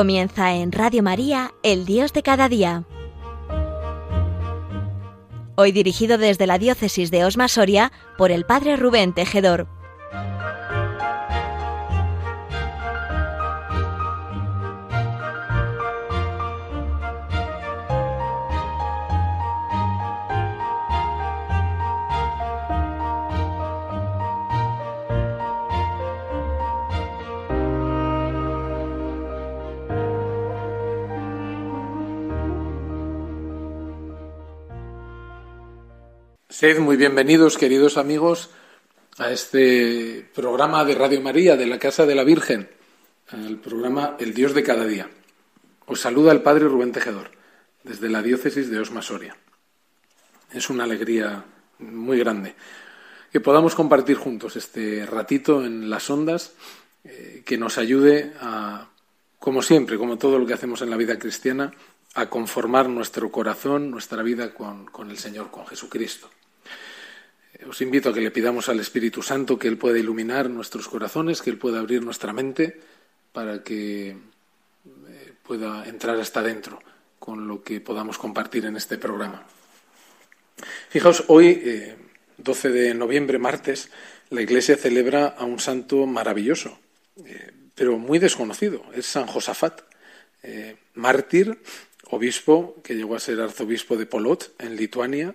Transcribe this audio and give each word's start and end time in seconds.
Comienza 0.00 0.54
en 0.54 0.72
Radio 0.72 1.02
María, 1.02 1.52
El 1.62 1.84
Dios 1.84 2.14
de 2.14 2.22
cada 2.22 2.48
día. 2.48 2.84
Hoy 5.56 5.72
dirigido 5.72 6.16
desde 6.16 6.46
la 6.46 6.56
diócesis 6.56 7.10
de 7.10 7.26
Osma 7.26 7.48
Soria 7.48 7.92
por 8.16 8.30
el 8.30 8.46
Padre 8.46 8.76
Rubén 8.76 9.12
Tejedor. 9.12 9.68
Sed 36.60 36.78
muy 36.78 36.98
bienvenidos, 36.98 37.56
queridos 37.56 37.96
amigos, 37.96 38.50
a 39.16 39.30
este 39.30 40.28
programa 40.34 40.84
de 40.84 40.94
Radio 40.94 41.22
María 41.22 41.56
de 41.56 41.64
la 41.64 41.78
Casa 41.78 42.04
de 42.04 42.14
la 42.14 42.22
Virgen, 42.22 42.68
el 43.32 43.56
programa 43.56 44.14
El 44.18 44.34
Dios 44.34 44.52
de 44.52 44.62
cada 44.62 44.84
día. 44.84 45.08
Os 45.86 46.02
saluda 46.02 46.32
el 46.32 46.42
Padre 46.42 46.66
Rubén 46.66 46.92
Tejedor, 46.92 47.30
desde 47.82 48.10
la 48.10 48.20
diócesis 48.20 48.70
de 48.70 48.78
Osma 48.78 49.00
Soria. 49.00 49.38
Es 50.52 50.68
una 50.68 50.84
alegría 50.84 51.46
muy 51.78 52.18
grande 52.18 52.54
que 53.32 53.40
podamos 53.40 53.74
compartir 53.74 54.18
juntos 54.18 54.54
este 54.56 55.06
ratito 55.06 55.64
en 55.64 55.88
las 55.88 56.10
ondas 56.10 56.52
eh, 57.04 57.42
que 57.46 57.56
nos 57.56 57.78
ayude 57.78 58.34
a, 58.38 58.90
como 59.38 59.62
siempre, 59.62 59.96
como 59.96 60.18
todo 60.18 60.38
lo 60.38 60.44
que 60.44 60.52
hacemos 60.52 60.82
en 60.82 60.90
la 60.90 60.98
vida 60.98 61.18
cristiana, 61.18 61.72
a 62.12 62.28
conformar 62.28 62.90
nuestro 62.90 63.32
corazón, 63.32 63.90
nuestra 63.90 64.22
vida 64.22 64.52
con, 64.52 64.84
con 64.84 65.10
el 65.10 65.16
Señor, 65.16 65.50
con 65.50 65.66
Jesucristo. 65.66 66.28
Os 67.68 67.80
invito 67.84 68.08
a 68.08 68.14
que 68.14 68.24
le 68.24 68.30
pidamos 68.30 68.68
al 68.68 68.80
Espíritu 68.80 69.20
Santo 69.20 69.58
que 69.58 69.68
Él 69.68 69.76
pueda 69.76 69.98
iluminar 69.98 70.48
nuestros 70.48 70.88
corazones, 70.88 71.42
que 71.42 71.50
Él 71.50 71.58
pueda 71.58 71.80
abrir 71.80 72.02
nuestra 72.02 72.32
mente 72.32 72.80
para 73.32 73.62
que 73.62 74.10
eh, 74.10 75.32
pueda 75.42 75.86
entrar 75.86 76.18
hasta 76.18 76.42
dentro 76.42 76.80
con 77.18 77.46
lo 77.46 77.62
que 77.62 77.80
podamos 77.80 78.16
compartir 78.16 78.64
en 78.64 78.76
este 78.76 78.96
programa. 78.96 79.44
Fijaos, 80.88 81.24
hoy, 81.28 81.94
12 82.38 82.68
eh, 82.68 82.70
de 82.70 82.94
noviembre, 82.94 83.38
martes, 83.38 83.90
la 84.30 84.40
Iglesia 84.40 84.76
celebra 84.76 85.26
a 85.26 85.44
un 85.44 85.60
santo 85.60 86.06
maravilloso, 86.06 86.78
eh, 87.24 87.52
pero 87.74 87.98
muy 87.98 88.18
desconocido. 88.18 88.84
Es 88.94 89.06
San 89.06 89.26
Josafat, 89.26 89.82
mártir, 90.94 91.60
obispo, 92.08 92.80
que 92.82 92.94
llegó 92.94 93.16
a 93.16 93.20
ser 93.20 93.40
arzobispo 93.40 93.98
de 93.98 94.06
Polot, 94.06 94.54
en 94.58 94.76
Lituania, 94.76 95.34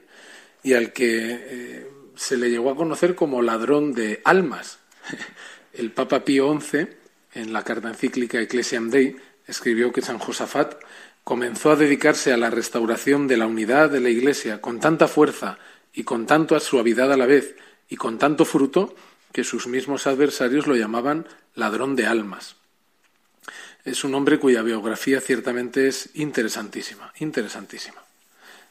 y 0.65 0.73
al 0.73 0.93
que 0.93 1.87
se 2.15 2.37
le 2.37 2.49
llegó 2.49 2.71
a 2.71 2.75
conocer 2.75 3.13
como 3.13 3.43
ladrón 3.43 3.93
de 3.93 4.21
almas. 4.25 4.79
El 5.73 5.91
Papa 5.91 6.25
Pío 6.25 6.59
XI, 6.59 6.87
en 7.35 7.53
la 7.53 7.63
carta 7.63 7.89
encíclica 7.89 8.41
Ecclesiam 8.41 8.89
Dei, 8.89 9.15
escribió 9.45 9.91
que 9.91 10.01
San 10.01 10.17
Josafat 10.17 10.73
comenzó 11.23 11.71
a 11.71 11.75
dedicarse 11.75 12.33
a 12.33 12.37
la 12.37 12.49
restauración 12.49 13.27
de 13.27 13.37
la 13.37 13.45
unidad 13.45 13.91
de 13.91 13.99
la 13.99 14.09
Iglesia 14.09 14.59
con 14.59 14.79
tanta 14.79 15.07
fuerza 15.07 15.59
y 15.93 16.03
con 16.03 16.25
tanta 16.25 16.59
suavidad 16.59 17.13
a 17.13 17.17
la 17.17 17.27
vez 17.27 17.55
y 17.87 17.95
con 17.95 18.17
tanto 18.17 18.43
fruto 18.43 18.95
que 19.31 19.43
sus 19.43 19.67
mismos 19.67 20.07
adversarios 20.07 20.65
lo 20.65 20.75
llamaban 20.75 21.27
ladrón 21.53 21.95
de 21.95 22.07
almas. 22.07 22.55
Es 23.83 24.03
un 24.03 24.15
hombre 24.15 24.39
cuya 24.39 24.63
biografía 24.63 25.21
ciertamente 25.21 25.87
es 25.87 26.09
interesantísima, 26.15 27.13
interesantísima. 27.19 28.03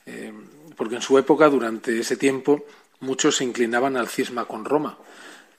Eh, 0.06 0.32
porque 0.76 0.96
en 0.96 1.02
su 1.02 1.18
época, 1.18 1.48
durante 1.48 1.98
ese 1.98 2.16
tiempo, 2.16 2.64
Muchos 3.04 3.36
se 3.36 3.44
inclinaban 3.44 3.98
al 3.98 4.08
cisma 4.08 4.46
con 4.46 4.64
Roma. 4.64 4.96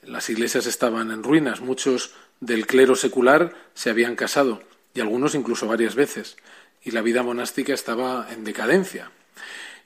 Las 0.02 0.30
iglesias 0.30 0.66
estaban 0.66 1.12
en 1.12 1.22
ruinas, 1.22 1.60
muchos 1.60 2.12
del 2.40 2.66
clero 2.66 2.96
secular 2.96 3.54
se 3.74 3.88
habían 3.88 4.16
casado, 4.16 4.62
y 4.94 5.00
algunos 5.00 5.36
incluso 5.36 5.68
varias 5.68 5.94
veces, 5.94 6.36
y 6.82 6.90
la 6.90 7.02
vida 7.02 7.22
monástica 7.22 7.72
estaba 7.72 8.26
en 8.32 8.42
decadencia. 8.42 9.12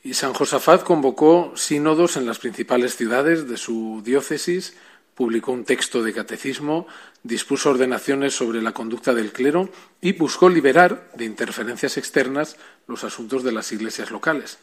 Y 0.03 0.15
San 0.15 0.33
Josafat 0.33 0.85
convocó 0.85 1.53
sínodos 1.55 2.17
en 2.17 2.25
las 2.25 2.39
principales 2.39 2.97
ciudades 2.97 3.47
de 3.47 3.59
su 3.59 4.01
diócesis, 4.03 4.75
publicó 5.15 5.53
un 5.53 5.65
texto 5.65 6.03
de 6.03 6.15
catecismo, 6.15 6.87
dispuso 7.23 7.69
ordenaciones 7.69 8.35
sobre 8.35 8.63
la 8.63 8.73
conducta 8.73 9.13
del 9.13 9.33
clero 9.33 9.69
y 10.01 10.13
buscó 10.13 10.49
liberar 10.49 11.11
de 11.15 11.27
interferencias 11.27 11.99
externas 11.99 12.57
los 12.87 13.05
asuntos 13.05 13.45
de 13.45 13.53
las 13.53 13.71
iglesias 13.73 14.11
locales. 14.11 14.59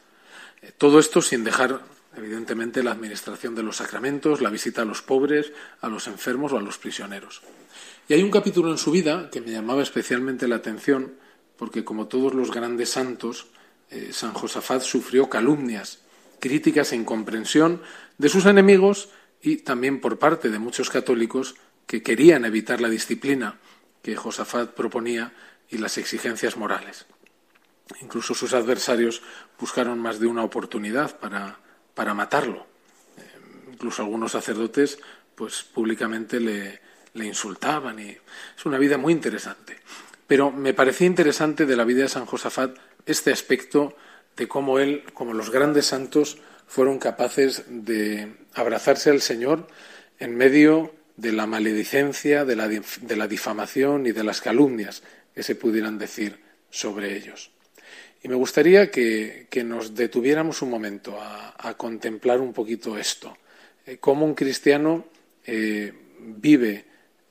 Todo 0.77 0.99
esto 0.99 1.21
sin 1.21 1.43
dejar 1.43 1.81
evidentemente 2.17 2.83
la 2.83 2.91
administración 2.91 3.55
de 3.55 3.63
los 3.63 3.77
sacramentos, 3.77 4.41
la 4.41 4.49
visita 4.49 4.81
a 4.81 4.85
los 4.85 5.01
pobres, 5.01 5.51
a 5.81 5.87
los 5.87 6.07
enfermos 6.07 6.51
o 6.51 6.57
a 6.57 6.61
los 6.61 6.77
prisioneros. 6.77 7.41
Y 8.09 8.13
hay 8.13 8.23
un 8.23 8.31
capítulo 8.31 8.71
en 8.71 8.77
su 8.77 8.91
vida 8.91 9.29
que 9.31 9.41
me 9.41 9.51
llamaba 9.51 9.83
especialmente 9.83 10.47
la 10.47 10.55
atención, 10.55 11.13
porque 11.57 11.83
como 11.83 12.07
todos 12.07 12.33
los 12.33 12.51
grandes 12.51 12.89
santos, 12.89 13.47
eh, 13.89 14.09
San 14.11 14.33
Josafat 14.33 14.81
sufrió 14.81 15.29
calumnias, 15.29 15.99
críticas 16.39 16.91
e 16.91 16.95
incomprensión 16.95 17.81
de 18.17 18.29
sus 18.29 18.45
enemigos 18.45 19.09
y 19.41 19.57
también 19.57 20.01
por 20.01 20.19
parte 20.19 20.49
de 20.49 20.59
muchos 20.59 20.89
católicos 20.89 21.55
que 21.85 22.03
querían 22.03 22.45
evitar 22.45 22.81
la 22.81 22.89
disciplina 22.89 23.59
que 24.01 24.15
Josafat 24.15 24.71
proponía 24.71 25.33
y 25.69 25.77
las 25.77 25.97
exigencias 25.97 26.57
morales. 26.57 27.05
Incluso 28.01 28.33
sus 28.33 28.53
adversarios 28.53 29.21
buscaron 29.59 29.99
más 29.99 30.19
de 30.19 30.27
una 30.27 30.43
oportunidad 30.43 31.19
para 31.19 31.59
para 31.97 32.13
matarlo. 32.13 32.67
Eh, 33.17 33.73
incluso 33.73 34.03
algunos 34.03 34.31
sacerdotes 34.33 34.99
pues 35.33 35.63
públicamente 35.63 36.39
le, 36.39 36.79
le 37.15 37.25
insultaban 37.25 37.99
y 37.99 38.09
es 38.09 38.65
una 38.65 38.77
vida 38.77 38.99
muy 38.99 39.13
interesante. 39.13 39.79
Pero 40.27 40.51
me 40.51 40.75
parecía 40.75 41.07
interesante 41.07 41.65
de 41.65 41.75
la 41.75 41.85
vida 41.85 42.03
de 42.03 42.09
San 42.09 42.27
Josafat 42.27 42.77
este 43.07 43.31
aspecto 43.31 43.97
de 44.35 44.47
cómo 44.47 44.77
él, 44.77 45.05
como 45.13 45.33
los 45.33 45.49
grandes 45.49 45.87
santos, 45.87 46.37
fueron 46.67 46.99
capaces 46.99 47.63
de 47.67 48.35
abrazarse 48.53 49.09
al 49.09 49.21
Señor 49.21 49.67
en 50.19 50.35
medio 50.35 50.93
de 51.15 51.31
la 51.31 51.47
maledicencia, 51.47 52.45
de 52.45 52.55
la, 52.55 52.67
de 52.67 53.15
la 53.15 53.27
difamación 53.27 54.05
y 54.05 54.11
de 54.11 54.23
las 54.23 54.41
calumnias 54.41 55.01
que 55.33 55.41
se 55.41 55.55
pudieran 55.55 55.97
decir 55.97 56.43
sobre 56.69 57.15
ellos. 57.15 57.56
Y 58.23 58.27
me 58.27 58.35
gustaría 58.35 58.89
que, 58.89 59.47
nos 59.63 59.95
detuviéramos 59.95 60.61
un 60.61 60.69
momento 60.69 61.19
a, 61.21 61.73
contemplar 61.75 62.39
un 62.39 62.53
poquito 62.53 62.97
esto, 62.97 63.37
eh, 63.85 63.97
cómo 63.99 64.25
un 64.25 64.33
cristiano 64.33 65.05
eh, 65.45 65.93
vive 66.19 66.85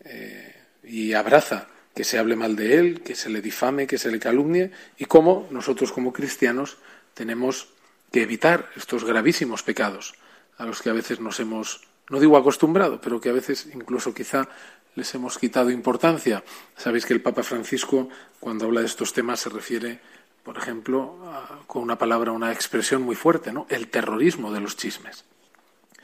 eh, 0.04 0.54
y 0.84 1.12
abraza 1.12 1.68
que 1.94 2.04
se 2.04 2.18
hable 2.18 2.36
mal 2.36 2.54
de 2.54 2.76
él, 2.76 3.02
que 3.02 3.14
se 3.14 3.30
le 3.30 3.40
difame, 3.40 3.86
que 3.86 3.96
se 3.96 4.10
le 4.10 4.20
calumnie, 4.20 4.70
y 4.98 5.06
cómo 5.06 5.48
nosotros 5.50 5.92
como 5.92 6.12
cristianos 6.12 6.76
tenemos 7.14 7.72
que 8.12 8.22
evitar 8.22 8.70
estos 8.76 9.04
gravísimos 9.04 9.62
pecados 9.62 10.14
a 10.58 10.66
los 10.66 10.82
que 10.82 10.90
a 10.90 10.92
veces 10.92 11.20
nos 11.20 11.40
hemos, 11.40 11.88
no 12.10 12.20
digo 12.20 12.36
acostumbrado, 12.36 13.00
pero 13.00 13.20
que 13.20 13.30
a 13.30 13.32
veces 13.32 13.68
incluso 13.74 14.12
quizá 14.12 14.48
les 14.94 15.14
hemos 15.14 15.38
quitado 15.38 15.70
importancia. 15.70 16.44
Sabéis 16.76 17.06
que 17.06 17.14
el 17.14 17.22
Papa 17.22 17.42
Francisco, 17.42 18.08
cuando 18.40 18.66
habla 18.66 18.80
de 18.80 18.86
estos 18.86 19.12
temas, 19.12 19.40
se 19.40 19.50
refiere 19.50 20.00
por 20.46 20.58
ejemplo, 20.58 21.18
con 21.66 21.82
una 21.82 21.98
palabra, 21.98 22.30
una 22.30 22.52
expresión 22.52 23.02
muy 23.02 23.16
fuerte, 23.16 23.52
¿no? 23.52 23.66
El 23.68 23.88
terrorismo 23.88 24.52
de 24.52 24.60
los 24.60 24.76
chismes. 24.76 25.24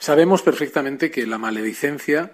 Sabemos 0.00 0.42
perfectamente 0.42 1.12
que 1.12 1.28
la 1.28 1.38
maledicencia, 1.38 2.32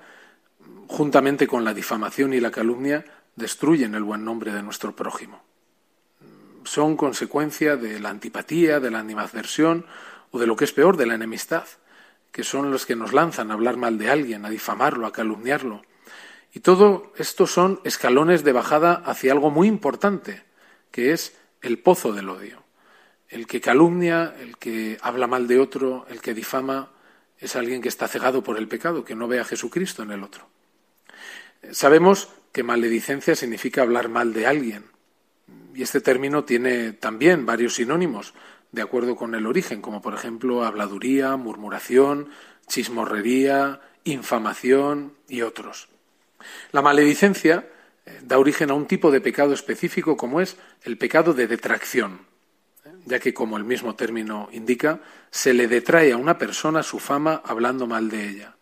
juntamente 0.86 1.46
con 1.46 1.66
la 1.66 1.74
difamación 1.74 2.32
y 2.32 2.40
la 2.40 2.50
calumnia, 2.50 3.04
destruyen 3.36 3.94
el 3.94 4.04
buen 4.04 4.24
nombre 4.24 4.54
de 4.54 4.62
nuestro 4.62 4.96
prójimo. 4.96 5.42
Son 6.64 6.96
consecuencia 6.96 7.76
de 7.76 8.00
la 8.00 8.08
antipatía, 8.08 8.80
de 8.80 8.90
la 8.90 9.00
animadversión 9.00 9.84
o 10.30 10.38
de 10.38 10.46
lo 10.46 10.56
que 10.56 10.64
es 10.64 10.72
peor, 10.72 10.96
de 10.96 11.04
la 11.04 11.14
enemistad, 11.14 11.66
que 12.32 12.42
son 12.42 12.70
los 12.70 12.86
que 12.86 12.96
nos 12.96 13.12
lanzan 13.12 13.50
a 13.50 13.54
hablar 13.54 13.76
mal 13.76 13.98
de 13.98 14.10
alguien, 14.10 14.46
a 14.46 14.50
difamarlo, 14.50 15.06
a 15.06 15.12
calumniarlo. 15.12 15.82
Y 16.54 16.60
todo 16.60 17.12
esto 17.18 17.46
son 17.46 17.80
escalones 17.84 18.44
de 18.44 18.52
bajada 18.52 18.94
hacia 18.94 19.32
algo 19.32 19.50
muy 19.50 19.68
importante, 19.68 20.42
que 20.90 21.12
es 21.12 21.36
el 21.62 21.78
pozo 21.78 22.12
del 22.12 22.28
odio. 22.28 22.64
El 23.28 23.46
que 23.46 23.60
calumnia, 23.60 24.34
el 24.40 24.56
que 24.56 24.98
habla 25.02 25.26
mal 25.26 25.46
de 25.46 25.58
otro, 25.58 26.06
el 26.08 26.20
que 26.20 26.34
difama, 26.34 26.90
es 27.38 27.56
alguien 27.56 27.82
que 27.82 27.88
está 27.88 28.08
cegado 28.08 28.42
por 28.42 28.58
el 28.58 28.68
pecado, 28.68 29.04
que 29.04 29.14
no 29.14 29.28
ve 29.28 29.40
a 29.40 29.44
Jesucristo 29.44 30.02
en 30.02 30.10
el 30.10 30.22
otro. 30.22 30.48
Sabemos 31.72 32.30
que 32.52 32.62
maledicencia 32.62 33.36
significa 33.36 33.82
hablar 33.82 34.08
mal 34.08 34.32
de 34.32 34.46
alguien. 34.46 34.84
Y 35.74 35.82
este 35.82 36.00
término 36.00 36.44
tiene 36.44 36.92
también 36.92 37.46
varios 37.46 37.74
sinónimos, 37.74 38.34
de 38.72 38.82
acuerdo 38.82 39.16
con 39.16 39.34
el 39.34 39.46
origen, 39.46 39.80
como 39.80 40.02
por 40.02 40.14
ejemplo 40.14 40.64
habladuría, 40.64 41.36
murmuración, 41.36 42.30
chismorrería, 42.66 43.80
infamación 44.04 45.14
y 45.28 45.42
otros. 45.42 45.88
La 46.72 46.82
maledicencia 46.82 47.68
da 48.22 48.38
origen 48.38 48.70
a 48.70 48.74
un 48.74 48.86
tipo 48.86 49.10
de 49.10 49.20
pecado 49.20 49.52
específico 49.52 50.16
como 50.16 50.40
es 50.40 50.56
el 50.82 50.98
pecado 50.98 51.34
de 51.34 51.46
detracción, 51.46 52.20
ya 53.04 53.18
que, 53.18 53.34
como 53.34 53.56
el 53.56 53.64
mismo 53.64 53.94
término 53.94 54.48
indica, 54.52 55.00
se 55.30 55.54
le 55.54 55.68
detrae 55.68 56.12
a 56.12 56.16
una 56.16 56.38
persona 56.38 56.82
su 56.82 56.98
fama 56.98 57.42
hablando 57.44 57.86
mal 57.86 58.08
de 58.10 58.28
ella. 58.28 58.56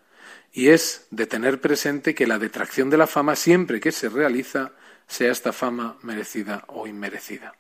Y 0.53 0.69
es 0.69 1.07
de 1.11 1.27
tener 1.27 1.61
presente 1.61 2.15
que 2.15 2.27
la 2.27 2.39
detracción 2.39 2.89
de 2.89 2.97
la 2.97 3.07
fama, 3.07 3.37
siempre 3.37 3.81
que 3.81 3.93
se 3.93 4.09
realiza, 4.09 4.73
sea 5.07 5.33
esta 5.33 5.53
fama 5.53 5.99
merecida 6.03 6.65
o 6.69 6.87
inmerecida. 6.87 7.55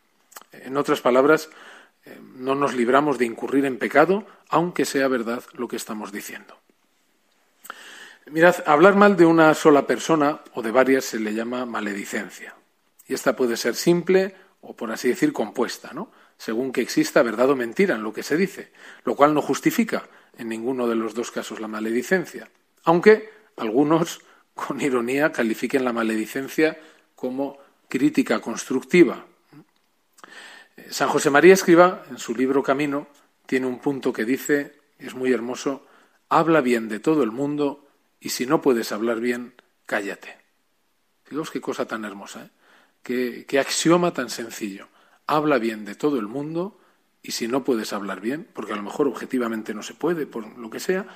En 0.52 0.76
otras 0.76 1.00
palabras, 1.00 1.50
eh, 2.04 2.18
no 2.36 2.54
nos 2.54 2.74
libramos 2.74 3.18
de 3.18 3.26
incurrir 3.26 3.64
en 3.64 3.78
pecado, 3.78 4.26
aunque 4.48 4.84
sea 4.84 5.08
verdad 5.08 5.42
lo 5.52 5.68
que 5.68 5.76
estamos 5.76 6.12
diciendo. 6.12 6.58
Mirad, 8.28 8.56
hablar 8.66 8.96
mal 8.96 9.16
de 9.16 9.24
una 9.24 9.54
sola 9.54 9.86
persona 9.86 10.40
o 10.54 10.60
de 10.60 10.72
varias 10.72 11.04
se 11.04 11.20
le 11.20 11.32
llama 11.32 11.64
maledicencia. 11.64 12.56
Y 13.06 13.14
esta 13.14 13.36
puede 13.36 13.56
ser 13.56 13.76
simple 13.76 14.34
o, 14.62 14.74
por 14.74 14.90
así 14.90 15.08
decir, 15.08 15.32
compuesta, 15.32 15.92
¿no? 15.92 16.10
Según 16.36 16.72
que 16.72 16.80
exista 16.80 17.22
verdad 17.22 17.50
o 17.50 17.56
mentira 17.56 17.94
en 17.94 18.02
lo 18.02 18.12
que 18.12 18.24
se 18.24 18.36
dice, 18.36 18.72
lo 19.04 19.14
cual 19.14 19.32
no 19.32 19.42
justifica 19.42 20.08
en 20.36 20.48
ninguno 20.48 20.88
de 20.88 20.96
los 20.96 21.14
dos 21.14 21.30
casos 21.30 21.60
la 21.60 21.68
maledicencia. 21.68 22.50
Aunque 22.82 23.30
algunos, 23.56 24.20
con 24.54 24.80
ironía, 24.80 25.30
califiquen 25.30 25.84
la 25.84 25.92
maledicencia 25.92 26.76
como 27.14 27.58
crítica 27.88 28.40
constructiva. 28.40 29.24
San 30.90 31.08
José 31.08 31.30
María 31.30 31.54
Escriba, 31.54 32.04
en 32.10 32.18
su 32.18 32.34
libro 32.34 32.64
Camino, 32.64 33.06
tiene 33.46 33.66
un 33.66 33.78
punto 33.78 34.12
que 34.12 34.24
dice, 34.24 34.80
es 34.98 35.14
muy 35.14 35.32
hermoso, 35.32 35.86
habla 36.28 36.60
bien 36.60 36.88
de 36.88 36.98
todo 36.98 37.22
el 37.22 37.30
mundo 37.30 37.85
y 38.20 38.30
si 38.30 38.46
no 38.46 38.62
puedes 38.62 38.92
hablar 38.92 39.20
bien, 39.20 39.54
cállate. 39.84 40.38
Fijaos 41.24 41.50
qué 41.50 41.60
cosa 41.60 41.86
tan 41.86 42.04
hermosa, 42.04 42.44
¿eh? 42.44 43.44
qué, 43.46 43.58
axioma 43.58 44.12
tan 44.12 44.30
sencillo. 44.30 44.88
Habla 45.26 45.58
bien 45.58 45.84
de 45.84 45.94
todo 45.94 46.18
el 46.18 46.26
mundo 46.26 46.80
y 47.22 47.32
si 47.32 47.48
no 47.48 47.64
puedes 47.64 47.92
hablar 47.92 48.20
bien, 48.20 48.48
porque 48.52 48.72
a 48.72 48.76
lo 48.76 48.82
mejor 48.82 49.08
objetivamente 49.08 49.74
no 49.74 49.82
se 49.82 49.94
puede, 49.94 50.26
por 50.26 50.46
lo 50.58 50.70
que 50.70 50.80
sea, 50.80 51.06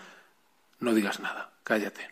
no 0.80 0.94
digas 0.94 1.20
nada, 1.20 1.52
cállate. 1.62 2.08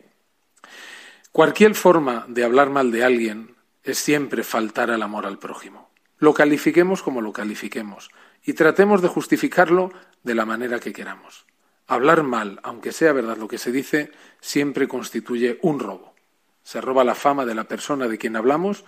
Cualquier 1.32 1.74
forma 1.74 2.24
de 2.28 2.44
hablar 2.44 2.70
mal 2.70 2.90
de 2.92 3.04
alguien 3.04 3.56
es 3.82 3.98
siempre 3.98 4.44
faltar 4.44 4.90
al 4.90 5.02
amor 5.02 5.26
al 5.26 5.38
prójimo. 5.38 5.90
Lo 6.18 6.34
califiquemos 6.34 7.02
como 7.02 7.20
lo 7.20 7.32
califiquemos 7.32 8.10
y 8.44 8.54
tratemos 8.54 9.02
de 9.02 9.08
justificarlo 9.08 9.92
de 10.22 10.34
la 10.34 10.44
manera 10.44 10.80
que 10.80 10.92
queramos. 10.92 11.46
Hablar 11.88 12.22
mal, 12.22 12.60
aunque 12.62 12.92
sea 12.92 13.14
verdad 13.14 13.38
lo 13.38 13.48
que 13.48 13.56
se 13.56 13.72
dice, 13.72 14.12
siempre 14.40 14.86
constituye 14.86 15.58
un 15.62 15.80
robo. 15.80 16.14
Se 16.62 16.82
roba 16.82 17.02
la 17.02 17.14
fama 17.14 17.46
de 17.46 17.54
la 17.54 17.64
persona 17.64 18.08
de 18.08 18.18
quien 18.18 18.36
hablamos 18.36 18.84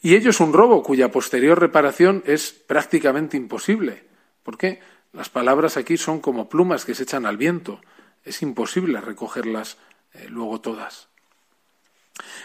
y 0.00 0.14
ello 0.14 0.30
es 0.30 0.40
un 0.40 0.54
robo 0.54 0.82
cuya 0.82 1.10
posterior 1.10 1.60
reparación 1.60 2.22
es 2.26 2.52
prácticamente 2.52 3.36
imposible. 3.36 4.04
¿Por 4.42 4.56
qué? 4.56 4.80
Las 5.12 5.28
palabras 5.28 5.76
aquí 5.76 5.98
son 5.98 6.20
como 6.20 6.48
plumas 6.48 6.86
que 6.86 6.94
se 6.94 7.02
echan 7.02 7.26
al 7.26 7.36
viento. 7.36 7.82
Es 8.24 8.40
imposible 8.40 9.00
recogerlas 9.02 9.76
eh, 10.14 10.26
luego 10.30 10.60
todas. 10.62 11.08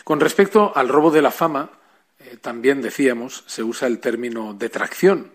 Con 0.04 0.20
respecto 0.20 0.74
al 0.76 0.90
robo 0.90 1.12
de 1.12 1.22
la 1.22 1.32
fama, 1.32 1.72
eh, 2.20 2.38
también 2.42 2.82
decíamos, 2.82 3.46
se 3.48 3.64
usa 3.64 3.88
el 3.88 4.00
término 4.00 4.54
detracción, 4.54 5.32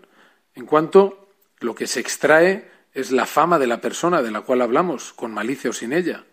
en 0.53 0.67
cuanto 0.67 1.29
lo 1.59 1.73
que 1.73 1.87
se 1.87 1.99
extrae 1.99 2.69
es 2.93 3.11
la 3.11 3.25
fama 3.25 3.59
de 3.59 3.67
la 3.67 3.81
persona 3.81 4.21
de 4.21 4.31
la 4.31 4.41
cual 4.41 4.61
hablamos, 4.61 5.13
con 5.13 5.33
malicia 5.33 5.69
o 5.69 5.73
sin 5.73 5.93
ella, 5.93 6.25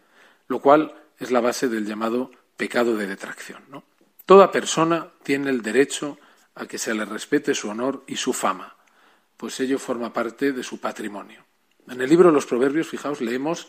lo 0.49 0.61
cual 0.61 0.95
es 1.19 1.31
la 1.31 1.41
base 1.41 1.69
del 1.69 1.87
llamado 1.87 2.31
pecado 2.57 2.97
de 2.97 3.07
detracción. 3.07 3.63
Toda 4.25 4.51
persona 4.51 5.09
tiene 5.23 5.51
el 5.51 5.63
derecho 5.63 6.19
a 6.55 6.67
que 6.67 6.79
se 6.79 6.95
le 6.95 7.05
respete 7.05 7.55
su 7.55 7.69
honor 7.69 8.03
y 8.07 8.17
su 8.17 8.33
fama, 8.33 8.77
pues 9.37 9.61
ello 9.61 9.79
forma 9.79 10.13
parte 10.13 10.53
de 10.53 10.63
su 10.63 10.81
patrimonio. 10.81 11.45
En 11.89 12.01
el 12.01 12.09
libro 12.09 12.31
de 12.31 12.35
los 12.35 12.47
Proverbios, 12.47 12.89
fijaos, 12.89 13.21
leemos 13.21 13.69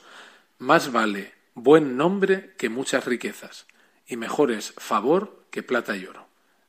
más 0.58 0.92
vale 0.92 1.34
buen 1.54 1.98
nombre 1.98 2.54
que 2.58 2.70
muchas 2.70 3.06
riquezas, 3.06 3.68
y 4.08 4.16
mejor 4.16 4.52
es 4.52 4.74
favor 4.78 5.46
que 5.52 5.64
plata 5.64 5.96
y 5.98 6.06
oro, 6.06 6.28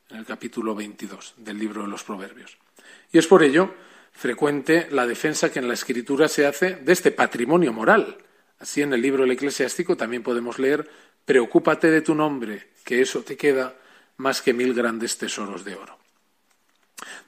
en 0.09 0.17
el 0.17 0.25
capítulo 0.25 0.75
22 0.75 1.35
del 1.37 1.57
libro 1.57 1.83
de 1.83 1.87
los 1.87 2.03
Proverbios. 2.03 2.57
Y 3.11 3.17
es 3.17 3.27
por 3.27 3.43
ello 3.43 3.73
frecuente 4.19 4.89
la 4.91 5.07
defensa 5.07 5.49
que 5.49 5.59
en 5.59 5.69
la 5.69 5.73
Escritura 5.73 6.27
se 6.27 6.45
hace 6.45 6.75
de 6.75 6.91
este 6.91 7.09
patrimonio 7.09 7.71
moral. 7.71 8.17
Así 8.59 8.81
en 8.81 8.91
el 8.91 9.01
libro 9.01 9.23
del 9.23 9.31
eclesiástico 9.31 9.95
también 9.95 10.23
podemos 10.23 10.59
leer, 10.59 10.89
preocúpate 11.23 11.89
de 11.89 12.01
tu 12.01 12.13
nombre, 12.13 12.71
que 12.83 13.01
eso 13.01 13.21
te 13.21 13.37
queda 13.37 13.75
más 14.17 14.41
que 14.41 14.53
mil 14.53 14.73
grandes 14.73 15.17
tesoros 15.17 15.63
de 15.63 15.75
oro. 15.75 15.97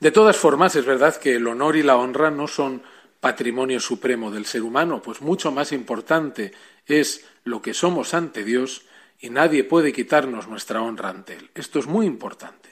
De 0.01 0.11
todas 0.11 0.35
formas, 0.35 0.75
es 0.75 0.85
verdad 0.85 1.15
que 1.15 1.35
el 1.35 1.47
honor 1.47 1.77
y 1.77 1.83
la 1.83 1.95
honra 1.95 2.29
no 2.29 2.49
son 2.49 2.83
patrimonio 3.21 3.79
supremo 3.79 4.29
del 4.29 4.45
ser 4.45 4.61
humano, 4.61 5.01
pues 5.01 5.21
mucho 5.21 5.49
más 5.49 5.71
importante 5.71 6.51
es 6.85 7.23
lo 7.45 7.61
que 7.61 7.73
somos 7.73 8.13
ante 8.13 8.43
Dios 8.43 8.81
y 9.21 9.29
nadie 9.29 9.63
puede 9.63 9.93
quitarnos 9.93 10.49
nuestra 10.49 10.81
honra 10.81 11.07
ante 11.07 11.35
Él. 11.35 11.51
Esto 11.55 11.79
es 11.79 11.87
muy 11.87 12.05
importante. 12.05 12.69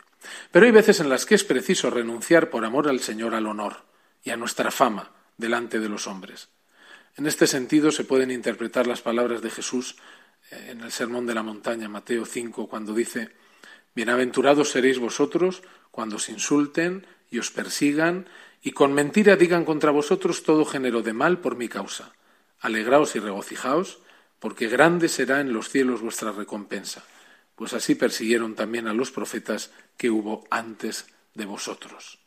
Pero 0.52 0.66
hay 0.66 0.74
veces 0.74 1.00
en 1.00 1.08
las 1.08 1.26
que 1.26 1.36
es 1.36 1.46
preciso 1.46 1.90
renunciar 1.90 2.50
por 2.50 2.66
amor 2.66 2.90
al 2.90 3.00
Señor 3.00 3.34
al 3.34 3.48
honor 3.48 3.88
y 4.30 4.32
a 4.32 4.38
nuestra 4.38 4.70
fama 4.70 5.12
delante 5.38 5.80
de 5.80 5.90
los 5.90 6.06
hombres. 6.06 6.50
En 7.16 7.26
este 7.26 7.48
sentido 7.48 7.92
se 7.92 8.04
pueden 8.04 8.30
interpretar 8.30 8.86
las 8.86 9.02
palabras 9.02 9.42
de 9.42 9.50
Jesús 9.50 9.96
eh, 10.52 10.68
en 10.70 10.82
el 10.82 10.92
Sermón 10.92 11.26
de 11.26 11.34
la 11.34 11.42
Montaña, 11.42 11.90
Mateo 11.90 12.26
5, 12.26 12.70
cuando 12.70 12.94
dice, 12.94 13.32
Bienaventurados 13.96 14.70
seréis 14.70 15.00
vosotros 15.00 15.64
cuando 15.90 16.18
os 16.18 16.30
insulten 16.30 17.08
y 17.32 17.40
os 17.40 17.50
persigan 17.50 18.30
y 18.62 18.72
con 18.72 18.94
mentira 18.94 19.36
digan 19.36 19.66
contra 19.66 19.90
vosotros 19.90 20.44
todo 20.44 20.64
género 20.64 21.02
de 21.02 21.14
mal 21.14 21.40
por 21.40 21.56
mi 21.56 21.68
causa. 21.68 22.14
Alegraos 22.60 23.16
y 23.16 23.20
regocijaos, 23.20 23.98
porque 24.38 24.68
grande 24.68 25.10
será 25.10 25.42
en 25.42 25.54
los 25.54 25.70
cielos 25.70 26.02
vuestra 26.02 26.32
recompensa, 26.34 27.04
pues 27.56 27.74
así 27.74 27.96
persiguieron 27.96 28.54
también 28.54 28.88
a 28.88 28.94
los 28.94 29.10
profetas 29.10 29.72
que 29.98 30.12
hubo 30.12 30.46
antes 30.52 31.08
de 31.34 31.46
vosotros. 31.46 32.19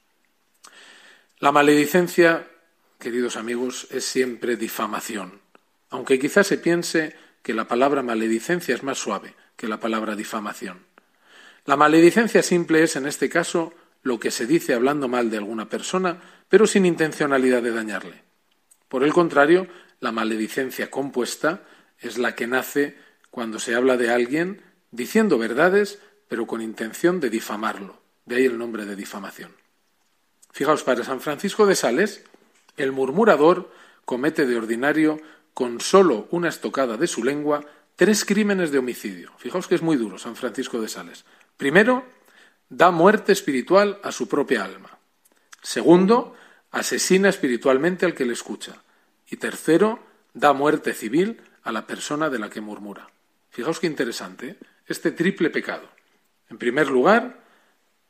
La 1.42 1.50
maledicencia, 1.50 2.46
queridos 3.00 3.34
amigos, 3.37 3.88
es 3.90 4.04
siempre 4.04 4.56
difamación, 4.56 5.40
aunque 5.90 6.20
quizás 6.20 6.46
se 6.46 6.56
piense 6.56 7.16
que 7.42 7.52
la 7.52 7.66
palabra 7.66 8.00
maledicencia 8.00 8.76
es 8.76 8.84
más 8.84 8.99
suave 8.99 9.34
que 9.56 9.66
la 9.66 9.80
palabra 9.80 10.14
difamación. 10.14 10.87
La 11.64 11.76
maledicencia 11.76 12.44
simple 12.44 12.84
es, 12.84 12.94
en 12.94 13.06
este 13.06 13.28
caso, 13.28 13.75
lo 14.04 14.20
que 14.20 14.30
se 14.30 14.46
dice 14.46 14.72
hablando 14.72 15.08
mal 15.08 15.32
de 15.32 15.38
alguna 15.38 15.68
persona, 15.68 16.22
pero 16.49 16.64
sin 16.68 16.87
intencionalidad 16.87 17.61
de 17.61 17.72
dañarle. 17.72 18.22
Por 18.87 19.02
el 19.02 19.12
contrario, 19.12 19.66
la 19.99 20.12
maledicencia 20.12 20.92
compuesta 20.92 21.64
es 21.99 22.18
la 22.18 22.37
que 22.37 22.46
nace 22.46 22.96
cuando 23.32 23.58
se 23.58 23.75
habla 23.75 23.96
de 23.96 24.12
alguien 24.12 24.62
diciendo 24.92 25.38
verdades, 25.38 25.99
pero 26.28 26.46
con 26.46 26.62
intención 26.62 27.18
de 27.18 27.30
difamarlo. 27.30 28.00
De 28.26 28.37
ahí 28.37 28.44
el 28.44 28.58
nombre 28.58 28.87
de 28.87 28.94
difamación. 28.94 29.62
Fijaos, 30.52 30.82
para 30.85 31.02
San 31.02 31.21
Francisco 31.21 31.66
de 31.66 31.75
Sales, 31.75 32.25
el 32.76 32.92
murmurador 32.92 33.73
comete 34.04 34.47
de 34.47 34.56
ordinario, 34.56 35.18
con 35.54 35.80
solo 35.80 36.28
una 36.30 36.50
estocada 36.50 36.97
de 36.97 37.06
su 37.06 37.25
lengua, 37.25 37.64
tres 37.97 38.25
crímenes 38.25 38.71
de 38.71 38.78
homicidio. 38.78 39.32
Fijaos 39.38 39.66
que 39.66 39.75
es 39.75 39.82
muy 39.82 39.97
duro 39.97 40.18
San 40.18 40.37
Francisco 40.37 40.80
de 40.80 40.88
Sales. 40.88 41.25
Primero, 41.56 42.04
da 42.68 42.90
muerte 42.90 43.32
espiritual 43.32 43.99
a 44.02 44.12
su 44.12 44.28
propia 44.28 44.64
alma. 44.64 44.99
Segundo, 45.62 46.35
asesina 46.71 47.28
espiritualmente 47.28 48.04
al 48.04 48.14
que 48.14 48.26
le 48.26 48.32
escucha. 48.35 48.82
Y 49.30 49.37
tercero, 49.37 50.00
da 50.35 50.52
muerte 50.52 50.92
civil 50.92 51.40
a 51.62 51.73
la 51.73 51.87
persona 51.87 52.28
de 52.28 52.38
la 52.38 52.50
que 52.50 52.61
murmura. 52.61 53.09
Fijaos 53.50 53.80
qué 53.80 53.87
interesante, 53.87 54.49
¿eh? 54.49 54.56
este 54.87 55.12
triple 55.12 55.49
pecado. 55.50 55.88
En 56.50 56.59
primer 56.59 56.88
lugar, 56.88 57.40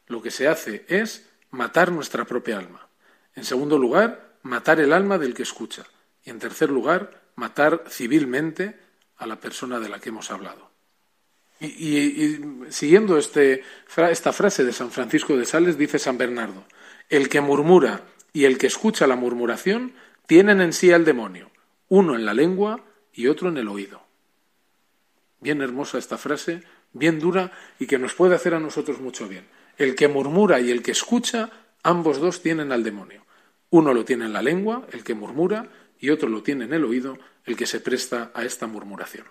lo 0.06 0.22
que 0.22 0.30
se 0.30 0.48
hace 0.48 0.84
es 0.88 1.28
matar 1.52 1.92
nuestra 1.92 2.24
propia 2.24 2.58
alma. 2.58 2.88
En 3.34 3.44
segundo 3.44 3.78
lugar, 3.78 4.36
matar 4.42 4.80
el 4.80 4.92
alma 4.92 5.18
del 5.18 5.34
que 5.34 5.44
escucha. 5.44 5.84
Y 6.24 6.30
en 6.30 6.38
tercer 6.38 6.70
lugar, 6.70 7.22
matar 7.36 7.84
civilmente 7.88 8.78
a 9.16 9.26
la 9.26 9.36
persona 9.36 9.78
de 9.78 9.88
la 9.88 10.00
que 10.00 10.08
hemos 10.08 10.30
hablado. 10.30 10.70
Y, 11.60 12.40
siguiendo 12.70 13.16
este, 13.16 13.62
esta 14.10 14.32
frase 14.32 14.64
de 14.64 14.72
San 14.72 14.90
Francisco 14.90 15.36
de 15.36 15.44
Sales, 15.44 15.78
dice 15.78 16.00
San 16.00 16.18
Bernardo, 16.18 16.64
el 17.08 17.28
que 17.28 17.40
murmura 17.40 18.02
y 18.32 18.46
el 18.46 18.58
que 18.58 18.66
escucha 18.66 19.06
la 19.06 19.14
murmuración 19.14 19.92
tienen 20.26 20.60
en 20.60 20.72
sí 20.72 20.90
al 20.90 21.04
demonio, 21.04 21.50
uno 21.88 22.16
en 22.16 22.24
la 22.24 22.34
lengua 22.34 22.84
y 23.12 23.28
otro 23.28 23.48
en 23.48 23.58
el 23.58 23.68
oído. 23.68 24.02
Bien 25.40 25.62
hermosa 25.62 25.98
esta 25.98 26.18
frase, 26.18 26.64
bien 26.92 27.20
dura 27.20 27.52
y 27.78 27.86
que 27.86 27.98
nos 27.98 28.14
puede 28.14 28.34
hacer 28.34 28.54
a 28.54 28.60
nosotros 28.60 29.00
mucho 29.00 29.28
bien. 29.28 29.46
El 29.82 29.96
que 29.96 30.06
murmura 30.06 30.60
y 30.60 30.70
el 30.70 30.80
que 30.80 30.92
escucha, 30.92 31.50
ambos 31.82 32.20
dos 32.20 32.40
tienen 32.40 32.70
al 32.70 32.84
demonio. 32.84 33.26
Uno 33.68 33.92
lo 33.92 34.04
tiene 34.04 34.26
en 34.26 34.32
la 34.32 34.40
lengua, 34.40 34.86
el 34.92 35.02
que 35.02 35.12
murmura, 35.12 35.72
y 35.98 36.10
otro 36.10 36.28
lo 36.28 36.44
tiene 36.44 36.66
en 36.66 36.72
el 36.72 36.84
oído, 36.84 37.18
el 37.44 37.56
que 37.56 37.66
se 37.66 37.80
presta 37.80 38.30
a 38.32 38.44
esta 38.44 38.68
murmuración. 38.68 39.26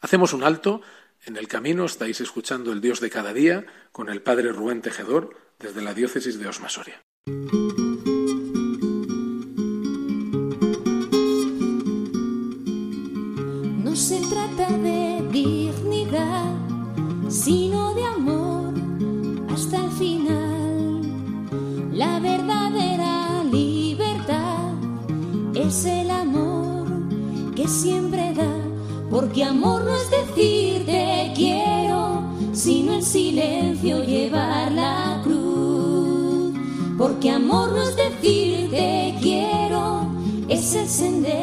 Hacemos 0.00 0.32
un 0.32 0.44
alto 0.44 0.80
En 1.26 1.36
el 1.36 1.48
camino 1.48 1.84
estáis 1.84 2.20
escuchando 2.20 2.72
el 2.72 2.80
Dios 2.80 3.00
de 3.00 3.10
cada 3.10 3.32
día 3.32 3.66
con 3.90 4.08
el 4.08 4.22
Padre 4.22 4.52
Rubén 4.52 4.80
Tejedor 4.80 5.36
desde 5.58 5.82
la 5.82 5.92
diócesis 5.92 6.38
de 6.38 6.46
Osmasoria. 6.46 7.02
No 13.84 13.96
se 13.96 14.20
trata 14.30 14.70
de 14.78 15.28
dignidad, 15.32 16.54
sino 17.28 17.91
La 21.92 22.18
verdadera 22.20 23.44
libertad 23.44 24.72
es 25.54 25.84
el 25.84 26.10
amor 26.10 26.86
que 27.54 27.68
siempre 27.68 28.32
da, 28.32 28.56
porque 29.10 29.44
amor 29.44 29.84
no 29.84 29.94
es 29.94 30.10
decir 30.10 30.86
te 30.86 31.32
quiero, 31.34 32.22
sino 32.54 32.94
en 32.94 33.02
silencio 33.02 34.02
llevar 34.04 34.72
la 34.72 35.20
cruz. 35.22 36.54
Porque 36.96 37.30
amor 37.30 37.72
no 37.72 37.82
es 37.82 37.94
decir 37.94 38.70
te 38.70 39.14
quiero, 39.20 40.06
es 40.48 40.74
el 40.74 40.88
sendero 40.88 41.41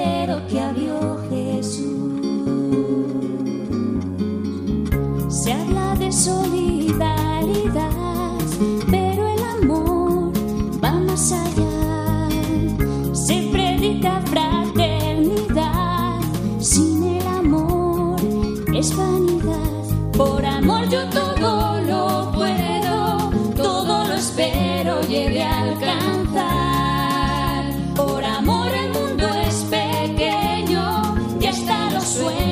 hasta 32.09 32.48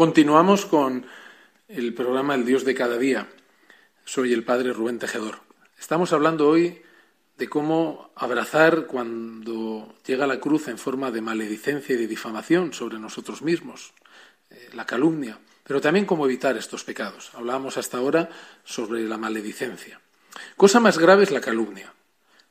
Continuamos 0.00 0.64
con 0.64 1.04
el 1.68 1.92
programa 1.92 2.34
El 2.34 2.46
Dios 2.46 2.64
de 2.64 2.74
cada 2.74 2.96
día. 2.96 3.28
Soy 4.06 4.32
el 4.32 4.44
Padre 4.44 4.72
Rubén 4.72 4.98
Tejedor. 4.98 5.40
Estamos 5.78 6.14
hablando 6.14 6.48
hoy 6.48 6.80
de 7.36 7.50
cómo 7.50 8.10
abrazar 8.16 8.86
cuando 8.86 9.94
llega 10.06 10.26
la 10.26 10.40
cruz 10.40 10.68
en 10.68 10.78
forma 10.78 11.10
de 11.10 11.20
maledicencia 11.20 11.94
y 11.94 11.98
de 11.98 12.06
difamación 12.06 12.72
sobre 12.72 12.98
nosotros 12.98 13.42
mismos, 13.42 13.92
eh, 14.48 14.70
la 14.72 14.86
calumnia, 14.86 15.38
pero 15.64 15.82
también 15.82 16.06
cómo 16.06 16.24
evitar 16.24 16.56
estos 16.56 16.82
pecados. 16.82 17.32
Hablábamos 17.34 17.76
hasta 17.76 17.98
ahora 17.98 18.30
sobre 18.64 19.02
la 19.02 19.18
maledicencia. 19.18 20.00
Cosa 20.56 20.80
más 20.80 20.96
grave 20.96 21.24
es 21.24 21.30
la 21.30 21.42
calumnia, 21.42 21.92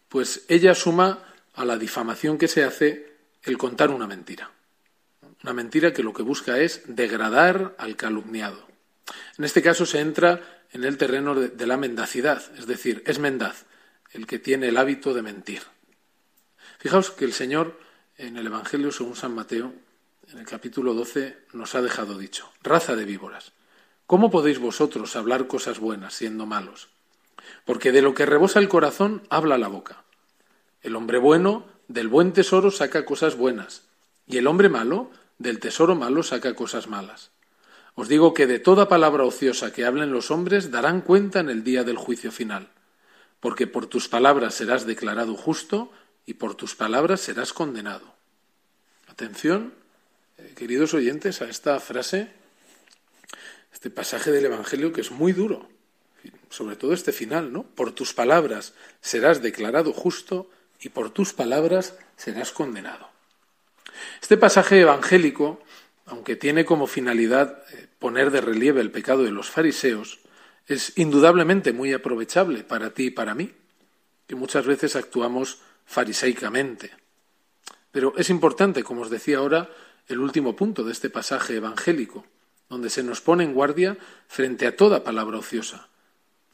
pues 0.07 0.45
ella 0.49 0.75
suma 0.75 1.23
a 1.55 1.65
la 1.65 1.79
difamación 1.79 2.37
que 2.37 2.47
se 2.47 2.63
hace 2.63 3.11
el 3.41 3.57
contar 3.57 3.89
una 3.89 4.05
mentira. 4.05 4.51
Una 5.43 5.53
mentira 5.53 5.93
que 5.93 6.03
lo 6.03 6.13
que 6.13 6.23
busca 6.23 6.59
es 6.59 6.83
degradar 6.85 7.75
al 7.77 7.95
calumniado. 7.95 8.67
En 9.37 9.45
este 9.45 9.61
caso 9.61 9.85
se 9.85 9.99
entra 9.99 10.63
en 10.71 10.83
el 10.83 10.97
terreno 10.97 11.33
de, 11.33 11.67
la 11.67 11.77
mendacidad, 11.77 12.43
es 12.57 12.67
decir, 12.67 13.03
es 13.05 13.19
mendaz 13.19 13.65
el 14.11 14.27
que 14.27 14.39
tiene 14.39 14.67
el 14.67 14.77
hábito 14.77 15.13
de 15.13 15.21
mentir. 15.21 15.61
Fijaos 16.77 17.11
que 17.11 17.25
el 17.25 17.33
Señor 17.33 17.79
en 18.17 18.37
el 18.37 18.47
Evangelio 18.47 18.91
según 18.91 19.15
San 19.15 19.33
Mateo, 19.33 19.73
en 20.31 20.39
el 20.39 20.45
capítulo 20.45 20.93
12, 20.93 21.37
nos 21.53 21.73
ha 21.73 21.81
dejado 21.81 22.17
dicho, 22.17 22.51
raza 22.61 22.95
de 22.95 23.05
víboras, 23.05 23.53
¿cómo 24.05 24.29
podéis 24.29 24.59
vosotros 24.59 25.15
hablar 25.15 25.47
cosas 25.47 25.79
buenas 25.79 26.13
siendo 26.13 26.45
malos? 26.45 26.89
Porque 27.65 27.93
de 27.93 28.01
lo 28.01 28.13
que 28.13 28.25
rebosa 28.25 28.59
el 28.59 28.67
corazón 28.67 29.23
habla 29.29 29.57
la 29.57 29.69
boca. 29.69 30.03
El 30.81 30.97
hombre 30.97 31.17
bueno 31.17 31.65
del 31.87 32.09
buen 32.09 32.33
tesoro 32.33 32.71
saca 32.71 33.05
cosas 33.05 33.35
buenas, 33.35 33.83
y 34.27 34.37
el 34.37 34.47
hombre 34.47 34.67
malo 34.67 35.11
del 35.39 35.59
tesoro 35.59 35.95
malo 35.95 36.21
saca 36.21 36.53
cosas 36.53 36.87
malas. 36.87 37.31
Os 37.95 38.07
digo 38.07 38.33
que 38.33 38.45
de 38.45 38.59
toda 38.59 38.87
palabra 38.87 39.23
ociosa 39.23 39.73
que 39.73 39.85
hablen 39.85 40.11
los 40.11 40.31
hombres 40.31 40.69
darán 40.69 41.01
cuenta 41.01 41.39
en 41.39 41.49
el 41.49 41.63
día 41.63 41.83
del 41.83 41.97
juicio 41.97 42.31
final, 42.31 42.69
porque 43.39 43.65
por 43.65 43.87
tus 43.87 44.07
palabras 44.07 44.53
serás 44.53 44.85
declarado 44.85 45.35
justo 45.35 45.91
y 46.25 46.35
por 46.35 46.55
tus 46.55 46.75
palabras 46.75 47.21
serás 47.21 47.53
condenado. 47.53 48.13
Atención, 49.07 49.73
eh, 50.37 50.53
queridos 50.55 50.93
oyentes, 50.93 51.41
a 51.41 51.49
esta 51.49 51.79
frase, 51.79 52.31
este 53.73 53.89
pasaje 53.89 54.31
del 54.31 54.45
Evangelio 54.45 54.93
que 54.93 55.01
es 55.01 55.11
muy 55.11 55.33
duro, 55.33 55.67
sobre 56.49 56.75
todo 56.75 56.93
este 56.93 57.11
final, 57.11 57.51
¿no? 57.51 57.63
Por 57.63 57.91
tus 57.91 58.13
palabras 58.13 58.73
serás 59.01 59.41
declarado 59.41 59.93
justo 59.93 60.49
y 60.81 60.89
por 60.89 61.11
tus 61.11 61.33
palabras 61.33 61.95
serás 62.17 62.51
condenado. 62.51 63.09
Este 64.21 64.37
pasaje 64.37 64.81
evangélico, 64.81 65.61
aunque 66.05 66.35
tiene 66.35 66.65
como 66.65 66.87
finalidad 66.87 67.63
eh, 67.73 67.87
poner 67.99 68.31
de 68.31 68.41
relieve 68.41 68.81
el 68.81 68.91
pecado 68.91 69.23
de 69.23 69.31
los 69.31 69.49
fariseos, 69.49 70.19
es 70.67 70.93
indudablemente 70.97 71.73
muy 71.73 71.93
aprovechable 71.93 72.63
para 72.63 72.91
ti 72.91 73.05
y 73.05 73.11
para 73.11 73.33
mí, 73.33 73.51
que 74.27 74.35
muchas 74.35 74.65
veces 74.65 74.95
actuamos 74.95 75.59
fariseicamente. 75.85 76.91
Pero 77.91 78.13
es 78.17 78.29
importante, 78.29 78.83
como 78.83 79.01
os 79.01 79.09
decía 79.09 79.39
ahora, 79.39 79.69
el 80.07 80.19
último 80.19 80.55
punto 80.55 80.83
de 80.83 80.91
este 80.91 81.09
pasaje 81.09 81.55
evangélico, 81.55 82.25
donde 82.69 82.89
se 82.89 83.03
nos 83.03 83.21
pone 83.21 83.43
en 83.43 83.53
guardia 83.53 83.97
frente 84.27 84.67
a 84.67 84.75
toda 84.75 85.03
palabra 85.03 85.39
ociosa. 85.39 85.89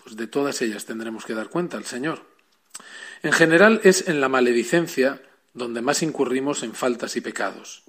Pues 0.01 0.15
de 0.15 0.27
todas 0.27 0.61
ellas 0.61 0.85
tendremos 0.85 1.25
que 1.25 1.33
dar 1.33 1.49
cuenta 1.49 1.77
al 1.77 1.85
Señor. 1.85 2.23
En 3.21 3.33
general 3.33 3.81
es 3.83 4.07
en 4.07 4.21
la 4.21 4.29
maledicencia 4.29 5.21
donde 5.55 5.81
más 5.81 6.03
incurrimos 6.03 6.61
en 6.61 6.73
faltas 6.73 7.15
y 7.15 7.21
pecados. 7.21 7.83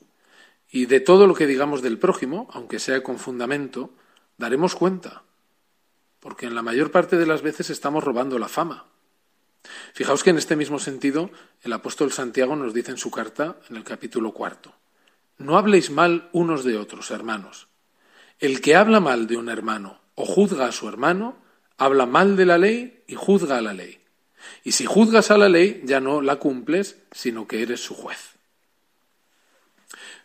Y 0.70 0.86
de 0.86 1.00
todo 1.00 1.26
lo 1.26 1.34
que 1.34 1.46
digamos 1.46 1.82
del 1.82 1.98
prójimo, 1.98 2.48
aunque 2.52 2.78
sea 2.78 3.02
con 3.02 3.18
fundamento, 3.18 3.90
daremos 4.38 4.74
cuenta, 4.74 5.24
porque 6.20 6.46
en 6.46 6.54
la 6.54 6.62
mayor 6.62 6.90
parte 6.90 7.16
de 7.16 7.26
las 7.26 7.42
veces 7.42 7.68
estamos 7.68 8.02
robando 8.02 8.38
la 8.38 8.48
fama. 8.48 8.86
Fijaos 9.92 10.22
que 10.22 10.30
en 10.30 10.38
este 10.38 10.54
mismo 10.54 10.78
sentido 10.78 11.30
el 11.62 11.72
apóstol 11.72 12.12
Santiago 12.12 12.54
nos 12.54 12.72
dice 12.72 12.92
en 12.92 12.98
su 12.98 13.10
carta, 13.10 13.56
en 13.68 13.76
el 13.76 13.84
capítulo 13.84 14.32
cuarto, 14.32 14.72
no 15.38 15.58
habléis 15.58 15.90
mal 15.90 16.30
unos 16.32 16.64
de 16.64 16.78
otros, 16.78 17.10
hermanos. 17.10 17.66
El 18.38 18.60
que 18.60 18.76
habla 18.76 19.00
mal 19.00 19.26
de 19.26 19.36
un 19.36 19.48
hermano 19.48 20.00
o 20.14 20.24
juzga 20.24 20.66
a 20.66 20.72
su 20.72 20.88
hermano, 20.88 21.36
habla 21.78 22.06
mal 22.06 22.36
de 22.36 22.46
la 22.46 22.58
ley 22.58 23.02
y 23.08 23.16
juzga 23.16 23.58
a 23.58 23.62
la 23.62 23.74
ley. 23.74 24.05
Y 24.64 24.72
si 24.72 24.86
juzgas 24.86 25.30
a 25.30 25.38
la 25.38 25.48
ley, 25.48 25.82
ya 25.84 26.00
no 26.00 26.20
la 26.20 26.36
cumples, 26.36 26.96
sino 27.12 27.46
que 27.46 27.62
eres 27.62 27.80
su 27.80 27.94
juez. 27.94 28.36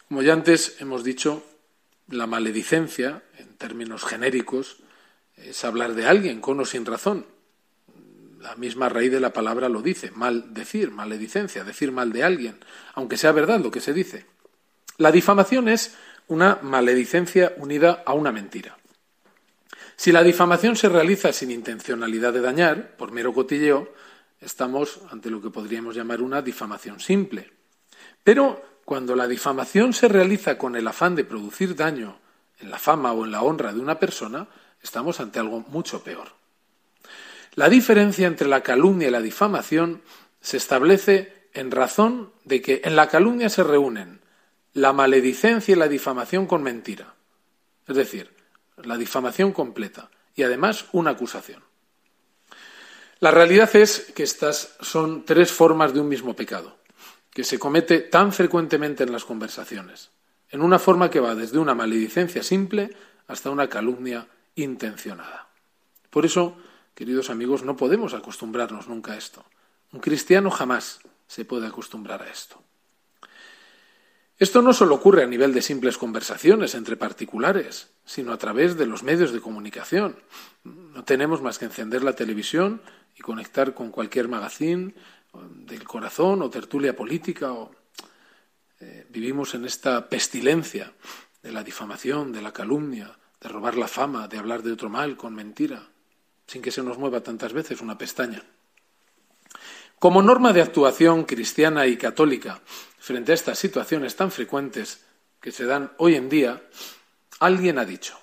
Como 0.08 0.22
ya 0.24 0.34
antes 0.34 0.76
hemos 0.80 1.04
dicho, 1.04 1.44
la 2.10 2.28
maledicencia, 2.28 3.24
en 3.38 3.56
términos 3.56 4.04
genéricos, 4.04 4.78
es 5.38 5.64
hablar 5.64 5.96
de 5.96 6.06
alguien 6.06 6.42
con 6.42 6.60
o 6.60 6.66
sin 6.66 6.86
razón. 6.86 7.26
La 8.40 8.56
misma 8.56 8.90
raíz 8.90 9.12
de 9.12 9.20
la 9.20 9.34
palabra 9.34 9.70
lo 9.70 9.82
dice, 9.82 10.12
mal 10.12 10.54
decir, 10.54 10.92
maledicencia, 10.92 11.64
decir 11.64 11.92
mal 11.92 12.12
de 12.12 12.24
alguien, 12.24 12.58
aunque 12.94 13.18
sea 13.18 13.32
verdad 13.32 13.60
lo 13.60 13.72
que 13.72 13.82
se 13.82 13.94
dice. 13.94 14.26
La 14.98 15.12
difamación 15.12 15.70
es 15.70 15.96
una 16.28 16.60
maledicencia 16.62 17.54
unida 17.58 18.04
a 18.06 18.14
una 18.14 18.32
mentira. 18.32 18.78
Si 19.96 20.12
la 20.12 20.24
difamación 20.24 20.76
se 20.76 20.90
realiza 20.90 21.32
sin 21.32 21.52
intencionalidad 21.52 22.34
de 22.34 22.42
dañar, 22.42 22.96
por 22.98 23.12
mero 23.12 23.34
cotilleo, 23.34 23.94
estamos 24.42 25.00
ante 25.12 25.30
lo 25.30 25.42
que 25.42 25.50
podríamos 25.50 25.96
llamar 25.96 26.22
una 26.22 26.42
difamación 26.42 27.00
simple. 27.00 27.52
Pero 28.24 28.62
cuando 28.84 29.16
la 29.16 29.28
difamación 29.28 29.94
se 29.94 30.08
realiza 30.08 30.58
con 30.58 30.76
el 30.76 30.88
afán 30.88 31.16
de 31.16 31.24
producir 31.24 31.76
daño 31.76 32.20
en 32.60 32.70
la 32.70 32.80
fama 32.80 33.14
o 33.14 33.24
en 33.26 33.32
la 33.32 33.44
honra 33.44 33.74
de 33.74 33.80
una 33.80 34.00
persona, 34.00 34.48
estamos 34.82 35.20
ante 35.20 35.40
algo 35.40 35.62
mucho 35.68 36.04
peor. 36.04 36.30
La 37.54 37.70
diferencia 37.70 38.28
entre 38.28 38.48
la 38.48 38.62
calumnia 38.62 39.08
y 39.08 39.12
la 39.12 39.22
difamación 39.22 40.02
se 40.42 40.58
establece 40.58 41.48
en 41.54 41.72
razón 41.72 42.32
de 42.46 42.62
que 42.62 42.82
en 42.84 42.96
la 42.96 43.08
calumnia 43.08 43.50
se 43.50 43.64
reúnen 43.64 44.22
la 44.74 44.94
maledicencia 44.94 45.74
y 45.74 45.78
la 45.78 45.88
difamación 45.88 46.48
con 46.48 46.64
mentira. 46.64 47.14
Es 47.88 47.96
decir, 47.96 48.34
la 48.78 48.98
difamación 48.98 49.52
completa 49.52 50.10
y 50.34 50.44
además 50.44 50.86
una 50.94 51.12
acusación. 51.12 51.62
La 53.22 53.30
realidad 53.30 53.76
es 53.76 54.12
que 54.16 54.24
estas 54.24 54.76
son 54.82 55.26
tres 55.26 55.52
formas 55.52 55.94
de 55.94 56.00
un 56.00 56.08
mismo 56.08 56.36
pecado, 56.36 56.78
que 57.30 57.44
se 57.44 57.60
comete 57.60 58.00
tan 58.00 58.34
frecuentemente 58.34 59.04
en 59.04 59.12
las 59.12 59.26
conversaciones, 59.26 60.10
en 60.50 60.64
una 60.64 60.80
forma 60.80 61.12
que 61.12 61.20
va 61.20 61.36
desde 61.36 61.60
una 61.60 61.76
maledicencia 61.76 62.42
simple 62.42 62.90
hasta 63.28 63.52
una 63.52 63.70
calumnia 63.70 64.28
intencionada. 64.56 65.50
Por 66.10 66.26
eso, 66.26 66.58
queridos 66.96 67.30
amigos, 67.30 67.62
no 67.62 67.78
podemos 67.78 68.16
acostumbrarnos 68.16 68.88
nunca 68.88 69.14
a 69.14 69.18
esto. 69.18 69.46
Un 69.94 70.00
cristiano 70.00 70.50
jamás 70.50 71.00
se 71.28 71.46
puede 71.46 71.68
acostumbrar 71.68 72.24
a 72.24 72.30
esto. 72.32 72.60
Esto 74.40 74.64
no 74.64 74.74
solo 74.74 74.96
ocurre 74.96 75.22
a 75.22 75.28
nivel 75.28 75.54
de 75.54 75.62
simples 75.62 76.00
conversaciones 76.00 76.74
entre 76.74 76.98
particulares, 76.98 77.92
sino 78.04 78.34
a 78.34 78.40
través 78.40 78.76
de 78.76 78.88
los 78.88 79.04
medios 79.04 79.32
de 79.32 79.42
comunicación. 79.42 80.16
No 80.64 81.04
tenemos 81.04 81.44
más 81.44 81.60
que 81.60 81.66
encender 81.66 82.04
la 82.04 82.16
televisión 82.16 82.82
y 83.22 83.24
conectar 83.24 83.76
con 83.76 83.92
cualquier 83.92 84.28
magazine 84.28 84.96
del 85.62 85.84
corazón 85.84 86.42
o 86.42 86.50
tertulia 86.50 86.96
política. 86.96 87.54
O, 87.54 87.70
eh, 88.80 89.06
vivimos 89.10 89.54
en 89.54 89.66
esta 89.66 90.10
pestilencia 90.10 90.92
de 91.44 91.52
la 91.52 91.64
difamación, 91.64 92.34
de 92.34 92.42
la 92.42 92.52
calumnia, 92.52 93.16
de 93.40 93.48
robar 93.48 93.78
la 93.78 93.88
fama, 93.88 94.28
de 94.28 94.40
hablar 94.40 94.64
de 94.64 94.72
otro 94.72 94.90
mal 94.90 95.16
con 95.18 95.36
mentira, 95.36 95.88
sin 96.48 96.64
que 96.64 96.72
se 96.72 96.82
nos 96.82 96.98
mueva 96.98 97.22
tantas 97.22 97.54
veces 97.54 97.80
una 97.82 97.96
pestaña. 97.96 98.42
Como 100.00 100.24
norma 100.24 100.52
de 100.52 100.64
actuación 100.64 101.26
cristiana 101.26 101.86
y 101.86 101.98
católica 101.98 102.60
frente 102.98 103.34
a 103.34 103.36
estas 103.36 103.60
situaciones 103.60 104.16
tan 104.16 104.32
frecuentes 104.32 105.06
que 105.40 105.52
se 105.52 105.66
dan 105.66 105.92
hoy 105.98 106.16
en 106.16 106.28
día, 106.28 106.64
alguien 107.40 107.78
ha 107.78 107.86
dicho, 107.86 108.18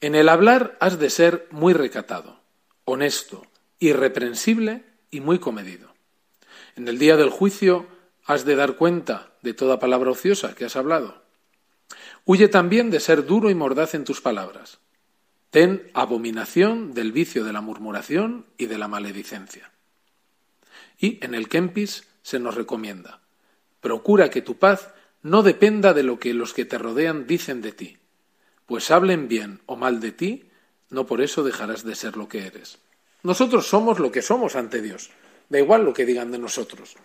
en 0.00 0.14
el 0.14 0.30
hablar 0.30 0.78
has 0.80 0.98
de 0.98 1.10
ser 1.10 1.46
muy 1.50 1.74
recatado, 1.74 2.40
honesto, 2.86 3.47
irreprensible 3.78 4.84
y 5.10 5.20
muy 5.20 5.38
comedido. 5.38 5.94
En 6.76 6.88
el 6.88 6.98
día 6.98 7.16
del 7.16 7.30
juicio 7.30 7.86
has 8.24 8.44
de 8.44 8.56
dar 8.56 8.76
cuenta 8.76 9.32
de 9.42 9.54
toda 9.54 9.78
palabra 9.78 10.10
ociosa 10.10 10.54
que 10.54 10.64
has 10.64 10.76
hablado. 10.76 11.22
Huye 12.24 12.48
también 12.48 12.90
de 12.90 13.00
ser 13.00 13.24
duro 13.24 13.50
y 13.50 13.54
mordaz 13.54 13.94
en 13.94 14.04
tus 14.04 14.20
palabras. 14.20 14.78
Ten 15.50 15.90
abominación 15.94 16.92
del 16.92 17.12
vicio 17.12 17.44
de 17.44 17.52
la 17.52 17.62
murmuración 17.62 18.44
y 18.58 18.66
de 18.66 18.76
la 18.76 18.86
maledicencia. 18.86 19.72
Y 20.98 21.24
en 21.24 21.34
el 21.34 21.48
Kempis 21.48 22.06
se 22.22 22.38
nos 22.38 22.54
recomienda, 22.54 23.20
procura 23.80 24.28
que 24.28 24.42
tu 24.42 24.58
paz 24.58 24.92
no 25.22 25.42
dependa 25.42 25.94
de 25.94 26.02
lo 26.02 26.18
que 26.18 26.34
los 26.34 26.52
que 26.52 26.64
te 26.64 26.76
rodean 26.76 27.26
dicen 27.26 27.62
de 27.62 27.72
ti, 27.72 27.96
pues 28.66 28.90
hablen 28.90 29.28
bien 29.28 29.60
o 29.66 29.76
mal 29.76 30.00
de 30.00 30.12
ti, 30.12 30.50
no 30.90 31.06
por 31.06 31.22
eso 31.22 31.42
dejarás 31.42 31.84
de 31.84 31.94
ser 31.94 32.16
lo 32.16 32.28
que 32.28 32.46
eres. 32.46 32.78
Nosotros 33.22 33.66
somos 33.66 33.98
lo 33.98 34.12
que 34.12 34.22
somos 34.22 34.56
ante 34.56 34.80
Dios, 34.80 35.10
da 35.48 35.58
igual 35.58 35.84
lo 35.84 35.92
que 35.92 36.06
digan 36.06 36.30
de 36.30 36.38
nosotros. 36.38 36.96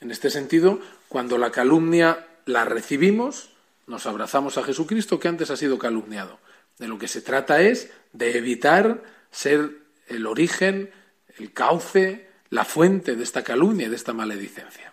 En 0.00 0.10
este 0.10 0.30
sentido, 0.30 0.80
cuando 1.08 1.38
la 1.38 1.50
calumnia 1.50 2.26
la 2.44 2.64
recibimos, 2.64 3.50
nos 3.86 4.06
abrazamos 4.06 4.58
a 4.58 4.62
Jesucristo 4.62 5.18
que 5.18 5.28
antes 5.28 5.50
ha 5.50 5.56
sido 5.56 5.78
calumniado. 5.78 6.38
De 6.78 6.88
lo 6.88 6.98
que 6.98 7.08
se 7.08 7.22
trata 7.22 7.60
es 7.62 7.90
de 8.12 8.36
evitar 8.36 9.02
ser 9.30 9.78
el 10.08 10.26
origen, 10.26 10.90
el 11.38 11.52
cauce, 11.52 12.28
la 12.50 12.64
fuente 12.64 13.16
de 13.16 13.22
esta 13.22 13.42
calumnia 13.42 13.86
y 13.86 13.90
de 13.90 13.96
esta 13.96 14.12
maledicencia. 14.12 14.92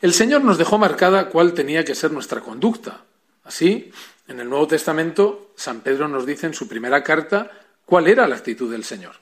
El 0.00 0.12
Señor 0.12 0.42
nos 0.42 0.58
dejó 0.58 0.78
marcada 0.78 1.28
cuál 1.28 1.54
tenía 1.54 1.84
que 1.84 1.94
ser 1.94 2.10
nuestra 2.10 2.40
conducta. 2.40 3.04
Así, 3.44 3.92
en 4.26 4.40
el 4.40 4.48
Nuevo 4.48 4.66
Testamento, 4.66 5.52
San 5.56 5.80
Pedro 5.80 6.08
nos 6.08 6.26
dice 6.26 6.46
en 6.46 6.54
su 6.54 6.66
primera 6.68 7.02
carta 7.04 7.50
cuál 7.84 8.08
era 8.08 8.26
la 8.28 8.36
actitud 8.36 8.70
del 8.70 8.84
Señor. 8.84 9.16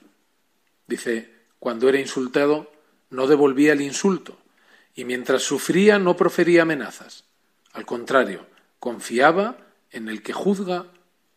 Dice, 0.87 1.33
cuando 1.59 1.89
era 1.89 2.01
insultado, 2.01 2.73
no 3.11 3.27
devolvía 3.27 3.73
el 3.73 3.81
insulto, 3.81 4.39
y 4.95 5.05
mientras 5.05 5.43
sufría 5.43 5.99
no 5.99 6.17
profería 6.17 6.63
amenazas. 6.63 7.25
Al 7.73 7.87
contrario, 7.87 8.47
confiaba 8.79 9.59
en 9.91 10.09
el 10.09 10.23
que 10.23 10.33
juzga 10.33 10.87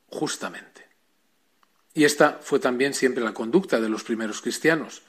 justamente. 0.07 0.88
Y 1.93 2.05
esta 2.05 2.39
fue 2.41 2.59
también 2.59 2.93
siempre 2.93 3.23
la 3.23 3.33
conducta 3.33 3.79
de 3.79 3.89
los 3.89 4.03
primeros 4.03 4.41
cristianos. 4.41 5.03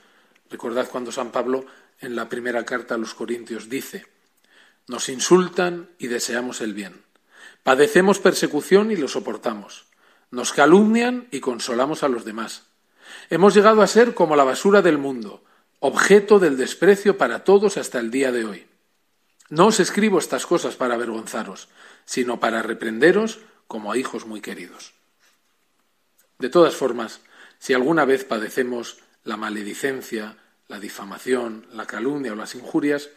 Recordad 0.50 0.88
cuando 0.90 1.12
San 1.12 1.32
Pablo 1.32 1.64
en 2.00 2.14
la 2.16 2.28
primera 2.28 2.64
carta 2.64 2.94
a 2.94 2.98
los 2.98 3.14
Corintios 3.14 3.68
dice, 3.68 4.06
nos 4.86 5.08
insultan 5.08 5.88
y 5.98 6.08
deseamos 6.08 6.60
el 6.60 6.74
bien. 6.74 7.02
Padecemos 7.62 8.18
persecución 8.18 8.90
y 8.90 8.96
lo 8.96 9.08
soportamos. 9.08 9.86
Nos 10.34 10.52
calumnian 10.52 11.28
y 11.30 11.38
consolamos 11.38 12.02
a 12.02 12.08
los 12.08 12.24
demás. 12.24 12.64
Hemos 13.30 13.54
llegado 13.54 13.82
a 13.82 13.86
ser 13.86 14.14
como 14.14 14.34
la 14.34 14.42
basura 14.42 14.82
del 14.82 14.98
mundo, 14.98 15.44
objeto 15.78 16.40
del 16.40 16.56
desprecio 16.56 17.16
para 17.16 17.44
todos 17.44 17.76
hasta 17.76 18.00
el 18.00 18.10
día 18.10 18.32
de 18.32 18.44
hoy. 18.44 18.66
No 19.48 19.66
os 19.66 19.78
escribo 19.78 20.18
estas 20.18 20.44
cosas 20.44 20.74
para 20.74 20.94
avergonzaros, 20.94 21.68
sino 22.04 22.40
para 22.40 22.62
reprenderos 22.62 23.38
como 23.68 23.92
a 23.92 23.96
hijos 23.96 24.26
muy 24.26 24.40
queridos. 24.40 24.94
De 26.40 26.48
todas 26.48 26.74
formas, 26.74 27.20
si 27.60 27.72
alguna 27.72 28.04
vez 28.04 28.24
padecemos 28.24 28.98
la 29.22 29.36
maledicencia, 29.36 30.36
la 30.66 30.80
difamación, 30.80 31.68
la 31.70 31.86
calumnia 31.86 32.32
o 32.32 32.36
las 32.36 32.56
injurias, 32.56 33.08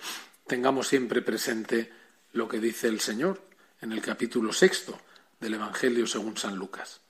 tengamos 0.46 0.88
siempre 0.88 1.24
presente 1.24 1.92
lo 2.32 2.48
que 2.48 2.60
dice 2.60 2.88
el 2.88 3.00
Señor 3.00 3.42
en 3.82 3.92
el 3.92 4.04
capítulo 4.04 4.54
sexto 4.54 5.02
del 5.40 5.56
Evangelio 5.56 6.06
según 6.06 6.38
San 6.38 6.58
Lucas. 6.58 7.02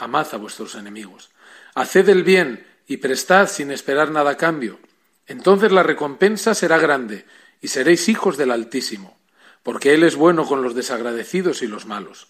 Amad 0.00 0.28
a 0.32 0.36
vuestros 0.36 0.74
enemigos, 0.74 1.30
haced 1.74 2.08
el 2.08 2.24
bien 2.24 2.66
y 2.86 2.96
prestad 2.96 3.48
sin 3.48 3.70
esperar 3.70 4.10
nada 4.10 4.30
a 4.32 4.36
cambio. 4.36 4.80
Entonces 5.26 5.72
la 5.72 5.82
recompensa 5.82 6.54
será 6.54 6.78
grande 6.78 7.26
y 7.60 7.68
seréis 7.68 8.08
hijos 8.08 8.36
del 8.36 8.50
Altísimo, 8.50 9.18
porque 9.62 9.94
Él 9.94 10.02
es 10.02 10.16
bueno 10.16 10.46
con 10.46 10.62
los 10.62 10.74
desagradecidos 10.74 11.62
y 11.62 11.66
los 11.66 11.86
malos. 11.86 12.28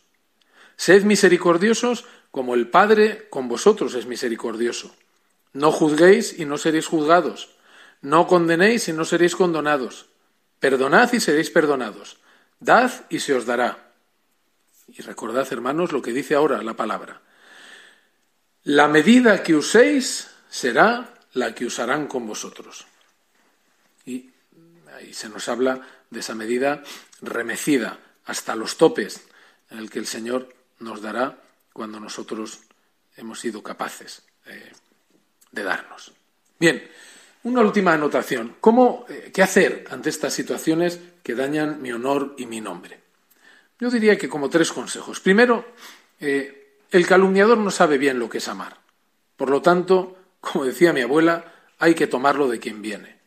Sed 0.76 1.04
misericordiosos 1.04 2.04
como 2.30 2.54
el 2.54 2.68
Padre 2.68 3.28
con 3.30 3.48
vosotros 3.48 3.94
es 3.94 4.06
misericordioso. 4.06 4.94
No 5.52 5.72
juzguéis 5.72 6.38
y 6.38 6.44
no 6.44 6.58
seréis 6.58 6.86
juzgados. 6.86 7.50
No 8.02 8.26
condenéis 8.26 8.88
y 8.88 8.92
no 8.92 9.04
seréis 9.04 9.36
condenados. 9.36 10.06
Perdonad 10.58 11.12
y 11.12 11.20
seréis 11.20 11.50
perdonados. 11.50 12.18
Dad 12.60 12.90
y 13.10 13.20
se 13.20 13.34
os 13.34 13.46
dará. 13.46 13.92
Y 14.88 15.02
recordad, 15.02 15.46
hermanos, 15.52 15.92
lo 15.92 16.02
que 16.02 16.12
dice 16.12 16.34
ahora 16.34 16.62
la 16.62 16.74
palabra. 16.74 17.20
La 18.64 18.88
medida 18.88 19.42
que 19.42 19.54
uséis 19.54 20.28
será 20.48 21.14
la 21.34 21.54
que 21.54 21.64
usarán 21.64 22.06
con 22.06 22.26
vosotros. 22.26 22.86
Y 24.04 24.30
ahí 24.94 25.14
se 25.14 25.28
nos 25.28 25.48
habla 25.48 25.80
de 26.10 26.20
esa 26.20 26.34
medida 26.34 26.82
remecida 27.22 27.98
hasta 28.26 28.54
los 28.54 28.76
topes 28.76 29.22
en 29.70 29.78
el 29.78 29.90
que 29.90 29.98
el 29.98 30.06
Señor 30.06 30.54
nos 30.80 31.00
dará 31.00 31.38
cuando 31.72 32.00
nosotros 32.00 32.60
hemos 33.16 33.40
sido 33.40 33.62
capaces 33.62 34.22
eh, 34.46 34.72
de 35.52 35.62
darnos. 35.62 36.12
Bien, 36.58 36.90
una 37.44 37.62
última 37.62 37.94
anotación. 37.94 38.56
¿Cómo, 38.60 39.06
eh, 39.08 39.30
¿Qué 39.32 39.42
hacer 39.42 39.86
ante 39.90 40.10
estas 40.10 40.34
situaciones 40.34 41.00
que 41.22 41.34
dañan 41.34 41.80
mi 41.80 41.92
honor 41.92 42.34
y 42.36 42.46
mi 42.46 42.60
nombre? 42.60 43.00
Yo 43.78 43.88
diría 43.88 44.18
que 44.18 44.28
como 44.28 44.50
tres 44.50 44.72
consejos. 44.72 45.20
Primero, 45.20 45.72
eh, 46.18 46.59
el 46.90 47.06
calumniador 47.06 47.58
no 47.58 47.70
sabe 47.70 47.98
bien 47.98 48.18
lo 48.18 48.28
que 48.28 48.38
es 48.38 48.48
amar. 48.48 48.78
Por 49.36 49.50
lo 49.50 49.62
tanto, 49.62 50.16
como 50.40 50.64
decía 50.64 50.92
mi 50.92 51.00
abuela, 51.00 51.52
hay 51.78 51.94
que 51.94 52.06
tomarlo 52.06 52.48
de 52.48 52.58
quien 52.58 52.82
viene. 52.82 53.18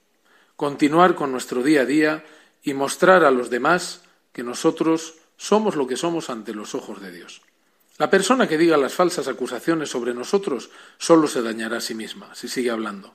Continuar 0.56 1.16
con 1.16 1.32
nuestro 1.32 1.64
día 1.64 1.82
a 1.82 1.86
día 1.86 2.24
y 2.62 2.74
mostrar 2.74 3.24
a 3.24 3.32
los 3.32 3.50
demás 3.50 4.02
que 4.32 4.44
nosotros 4.44 5.16
somos 5.38 5.76
lo 5.76 5.88
que 5.88 5.98
somos 5.98 6.30
ante 6.30 6.54
los 6.54 6.76
ojos 6.76 7.02
de 7.02 7.12
Dios. 7.12 7.42
La 7.98 8.10
persona 8.10 8.48
que 8.48 8.58
diga 8.58 8.78
las 8.78 8.94
falsas 8.94 9.28
acusaciones 9.28 9.90
sobre 9.90 10.14
nosotros 10.14 10.70
solo 10.98 11.28
se 11.28 11.42
dañará 11.42 11.78
a 11.78 11.82
sí 11.82 11.94
misma 11.94 12.34
si 12.34 12.48
sigue 12.48 12.72
hablando. 12.72 13.14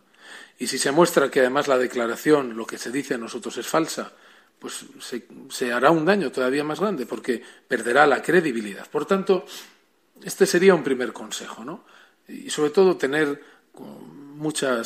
Y 0.59 0.67
si 0.67 0.79
se 0.79 0.93
muestra 0.93 1.31
que 1.31 1.41
además 1.41 1.69
la 1.69 1.79
declaración, 1.79 2.57
lo 2.57 2.67
que 2.67 2.79
se 2.79 2.91
dice 2.91 3.15
a 3.15 3.19
nosotros 3.19 3.57
es 3.59 3.67
falsa, 3.67 4.13
pues 4.59 4.87
se, 5.51 5.73
hará 5.73 5.91
un 5.91 6.05
daño 6.05 6.33
todavía 6.33 6.65
más 6.65 6.81
grande 6.81 7.07
porque 7.07 7.43
perderá 7.67 8.07
la 8.07 8.23
credibilidad. 8.23 8.89
Por 8.91 9.07
tanto, 9.07 9.47
este 10.23 10.47
sería 10.47 10.75
un 10.75 10.83
primer 10.83 11.13
consejo, 11.13 11.65
¿no? 11.65 11.85
Y 12.27 12.51
sobre 12.51 12.71
todo 12.71 12.97
tener 12.97 13.43
mucha, 14.39 14.83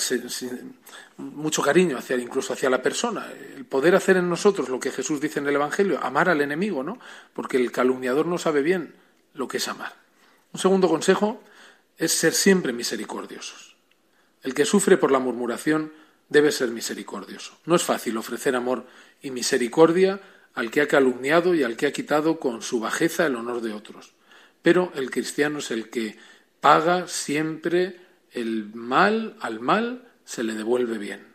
mucho 1.17 1.63
cariño 1.63 1.99
hacia, 1.99 2.17
incluso 2.17 2.53
hacia 2.53 2.71
la 2.71 2.83
persona, 2.83 3.31
el 3.57 3.65
poder 3.65 3.95
hacer 3.95 4.17
en 4.17 4.29
nosotros 4.29 4.69
lo 4.69 4.81
que 4.81 4.91
Jesús 4.91 5.21
dice 5.21 5.41
en 5.41 5.47
el 5.47 5.55
Evangelio, 5.55 5.99
amar 6.03 6.29
al 6.29 6.41
enemigo, 6.41 6.83
¿no? 6.83 6.99
Porque 7.33 7.57
el 7.57 7.71
calumniador 7.71 8.27
no 8.27 8.39
sabe 8.39 8.63
bien 8.63 8.95
lo 9.35 9.49
que 9.49 9.59
es 9.59 9.69
amar. 9.69 9.95
Un 10.53 10.61
segundo 10.61 10.89
consejo 10.89 11.43
es 11.97 12.13
ser 12.13 12.33
siempre 12.33 12.73
misericordiosos. 12.73 13.77
El 14.43 14.55
que 14.55 14.65
sufre 14.65 14.97
por 14.97 15.13
la 15.13 15.19
murmuración 15.19 15.93
debe 16.29 16.51
ser 16.51 16.71
misericordioso. 16.71 17.57
No 17.67 17.77
es 17.77 17.83
fácil 17.83 18.17
ofrecer 18.17 18.57
amor 18.57 18.87
y 19.21 19.31
misericordia 19.31 20.21
al 20.55 20.71
que 20.71 20.81
ha 20.81 20.89
calumniado 20.89 21.55
y 21.55 21.63
al 21.63 21.77
que 21.77 21.87
ha 21.87 21.93
quitado 21.93 22.39
con 22.39 22.63
su 22.63 22.81
bajeza 22.81 23.27
el 23.27 23.37
honor 23.37 23.61
de 23.61 23.73
otros. 23.73 24.13
Pero 24.63 24.93
el 24.95 25.11
cristiano 25.11 25.59
es 25.59 25.71
el 25.71 25.91
que 25.91 26.17
paga 26.61 27.09
siempre 27.09 28.01
el 28.33 28.73
mal 28.75 29.37
al 29.41 29.61
mal 29.61 30.09
se 30.25 30.43
le 30.43 30.55
devuelve 30.55 30.99
bien. 30.99 31.27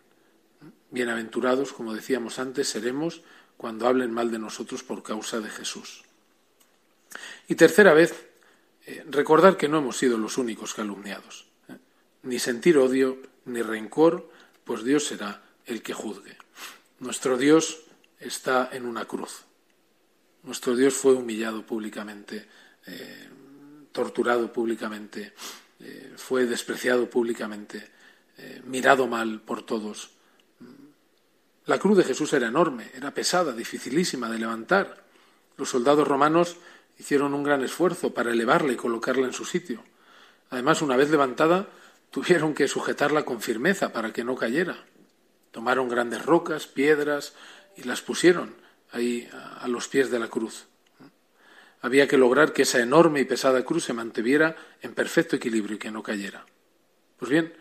Bienaventurados, 0.90 1.74
como 1.74 1.94
decíamos 1.94 2.40
antes, 2.40 2.70
seremos 2.70 3.22
cuando 3.58 3.88
hablen 3.88 4.12
mal 4.12 4.32
de 4.32 4.40
nosotros 4.40 4.84
por 4.84 5.04
causa 5.04 5.40
de 5.40 5.50
Jesús. 5.50 6.04
Y 7.48 7.56
tercera 7.56 7.94
vez, 7.94 8.28
eh, 8.86 9.04
recordar 9.10 9.58
que 9.58 9.68
no 9.68 9.80
hemos 9.80 9.98
sido 9.98 10.18
los 10.18 10.38
únicos 10.38 10.74
calumniados. 10.74 11.48
¿eh? 11.68 11.78
Ni 12.24 12.40
sentir 12.40 12.78
odio, 12.78 13.22
ni 13.46 13.62
rencor, 13.62 14.32
pues 14.63 14.84
Dios 14.84 15.06
será 15.06 15.44
el 15.66 15.82
que 15.82 15.94
juzgue. 15.94 16.38
Nuestro 17.00 17.38
Dios 17.38 17.82
está 18.20 18.70
en 18.72 18.86
una 18.86 19.06
cruz. 19.06 19.44
Nuestro 20.44 20.76
Dios 20.76 20.94
fue 20.94 21.13
humillado 21.13 21.66
públicamente, 21.66 22.48
eh, 22.88 23.30
torturado 23.91 24.52
públicamente, 24.52 25.34
fue 26.15 26.47
despreciado 26.47 27.08
públicamente, 27.08 27.91
mirado 28.65 29.06
mal 29.06 29.41
por 29.41 29.62
todos. 29.63 30.10
La 31.67 31.80
cruz 31.80 31.97
de 31.97 32.06
Jesús 32.06 32.32
era 32.32 32.47
enorme, 32.47 32.89
era 32.95 33.13
pesada, 33.13 33.52
dificilísima 33.52 34.30
de 34.30 34.39
levantar. 34.39 35.04
Los 35.58 35.69
soldados 35.69 36.08
romanos 36.08 36.56
hicieron 36.97 37.34
un 37.34 37.43
gran 37.43 37.62
esfuerzo 37.62 38.13
para 38.13 38.32
elevarla 38.32 38.71
y 38.71 38.78
colocarla 38.78 39.28
en 39.28 39.34
su 39.34 39.43
sitio. 39.43 39.84
Además, 40.50 40.82
una 40.82 40.95
vez 40.95 41.10
levantada, 41.10 41.67
tuvieron 42.12 42.54
que 42.54 42.69
sujetarla 42.69 43.26
con 43.26 43.41
firmeza 43.41 43.91
para 43.91 44.13
que 44.13 44.23
no 44.23 44.36
cayera. 44.36 44.78
Tomaron 45.52 45.89
grandes 45.89 46.26
rocas, 46.26 46.67
piedras 46.67 47.34
y 47.76 47.84
las 47.84 48.02
pusieron 48.02 48.56
ahí 48.93 49.30
a 49.60 49.67
los 49.67 49.89
pies 49.89 50.10
de 50.10 50.19
la 50.19 50.30
cruz. 50.30 50.66
Había 51.82 52.08
que 52.08 52.18
lograr 52.18 52.54
que 52.54 52.63
esa 52.63 52.80
enorme 52.80 53.22
y 53.22 53.26
pesada 53.26 53.63
cruz 53.63 53.86
se 53.86 53.94
mantuviera 53.94 54.56
en 54.82 54.94
perfecto 54.94 55.36
equilibrio 55.36 55.76
y 55.76 55.80
que 55.80 55.92
no 55.92 56.04
cayera. 56.04 56.46
Pues 57.18 57.30
bien, 57.30 57.54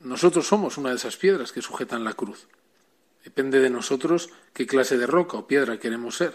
nosotros 0.00 0.46
somos 0.46 0.78
una 0.78 0.90
de 0.90 0.96
esas 0.96 1.16
piedras 1.16 1.52
que 1.52 1.62
sujetan 1.62 2.04
la 2.04 2.14
cruz. 2.14 2.48
Depende 3.24 3.60
de 3.60 3.70
nosotros 3.70 4.30
qué 4.52 4.66
clase 4.66 4.96
de 4.96 5.06
roca 5.06 5.36
o 5.36 5.46
piedra 5.46 5.78
queremos 5.78 6.16
ser. 6.16 6.34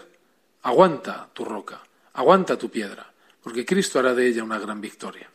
Aguanta 0.62 1.30
tu 1.32 1.44
roca. 1.44 1.82
Aguanta 2.14 2.58
tu 2.58 2.70
piedra, 2.70 3.10
porque 3.42 3.64
Cristo 3.64 3.98
hará 3.98 4.14
de 4.14 4.26
ella 4.26 4.44
una 4.44 4.58
gran 4.58 4.80
victoria. 4.80 5.30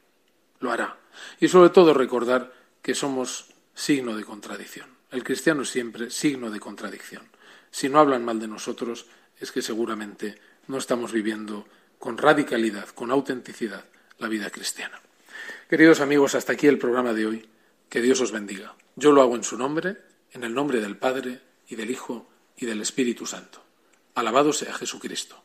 Lo 0.60 0.72
hará. 0.72 0.98
Y 1.40 1.48
sobre 1.48 1.72
todo 1.72 1.94
recordar 1.94 2.54
que 2.82 2.94
somos 2.94 3.48
signo 3.74 4.16
de 4.16 4.24
contradicción. 4.24 4.90
El 5.10 5.24
cristiano 5.24 5.64
es 5.64 5.70
siempre 5.70 6.12
signo 6.12 6.52
de 6.52 6.60
contradicción. 6.60 7.24
Si 7.72 7.90
no 7.90 8.00
hablan 8.00 8.24
mal 8.24 8.40
de 8.40 8.48
nosotros, 8.48 9.08
es 9.40 9.52
que 9.52 9.62
seguramente 9.62 10.40
no 10.68 10.78
estamos 10.78 11.12
viviendo 11.12 11.66
con 12.00 12.18
radicalidad, 12.18 12.90
con 12.90 13.12
autenticidad, 13.12 13.86
la 14.18 14.28
vida 14.28 14.50
cristiana. 14.50 15.02
Queridos 15.70 16.00
amigos, 16.00 16.36
hasta 16.36 16.54
aquí 16.54 16.68
el 16.68 16.78
programa 16.78 17.14
de 17.14 17.26
hoy. 17.26 17.50
Que 17.90 18.02
Dios 18.02 18.22
os 18.22 18.32
bendiga. 18.32 18.76
Yo 18.96 19.12
lo 19.12 19.22
hago 19.22 19.36
en 19.36 19.44
su 19.44 19.58
nombre, 19.58 19.98
en 20.32 20.44
el 20.44 20.54
nombre 20.54 20.82
del 20.82 20.98
Padre, 20.98 21.42
y 21.68 21.76
del 21.76 21.92
Hijo, 21.92 22.30
y 22.58 22.66
del 22.66 22.82
Espíritu 22.82 23.26
Santo. 23.26 23.64
Alabado 24.16 24.54
sea 24.54 24.74
Jesucristo. 24.74 25.44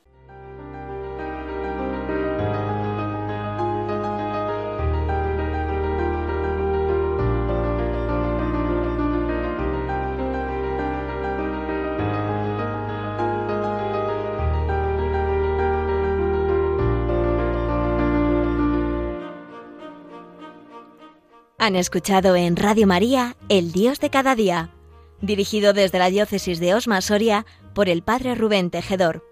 Han 21.63 21.77
escuchado 21.77 22.35
en 22.35 22.57
Radio 22.57 22.89
María 22.89 23.37
El 23.49 23.71
Dios 23.71 24.01
de 24.01 24.11
cada 24.11 24.35
día, 24.35 24.71
dirigido 25.21 25.73
desde 25.73 26.01
la 26.01 26.11
diócesis 26.11 26.59
de 26.59 26.75
Osma 26.75 27.01
Soria 27.03 27.47
por 27.73 27.89
el 27.89 28.03
Padre 28.03 28.35
Rubén 28.35 28.69
Tejedor. 28.69 29.25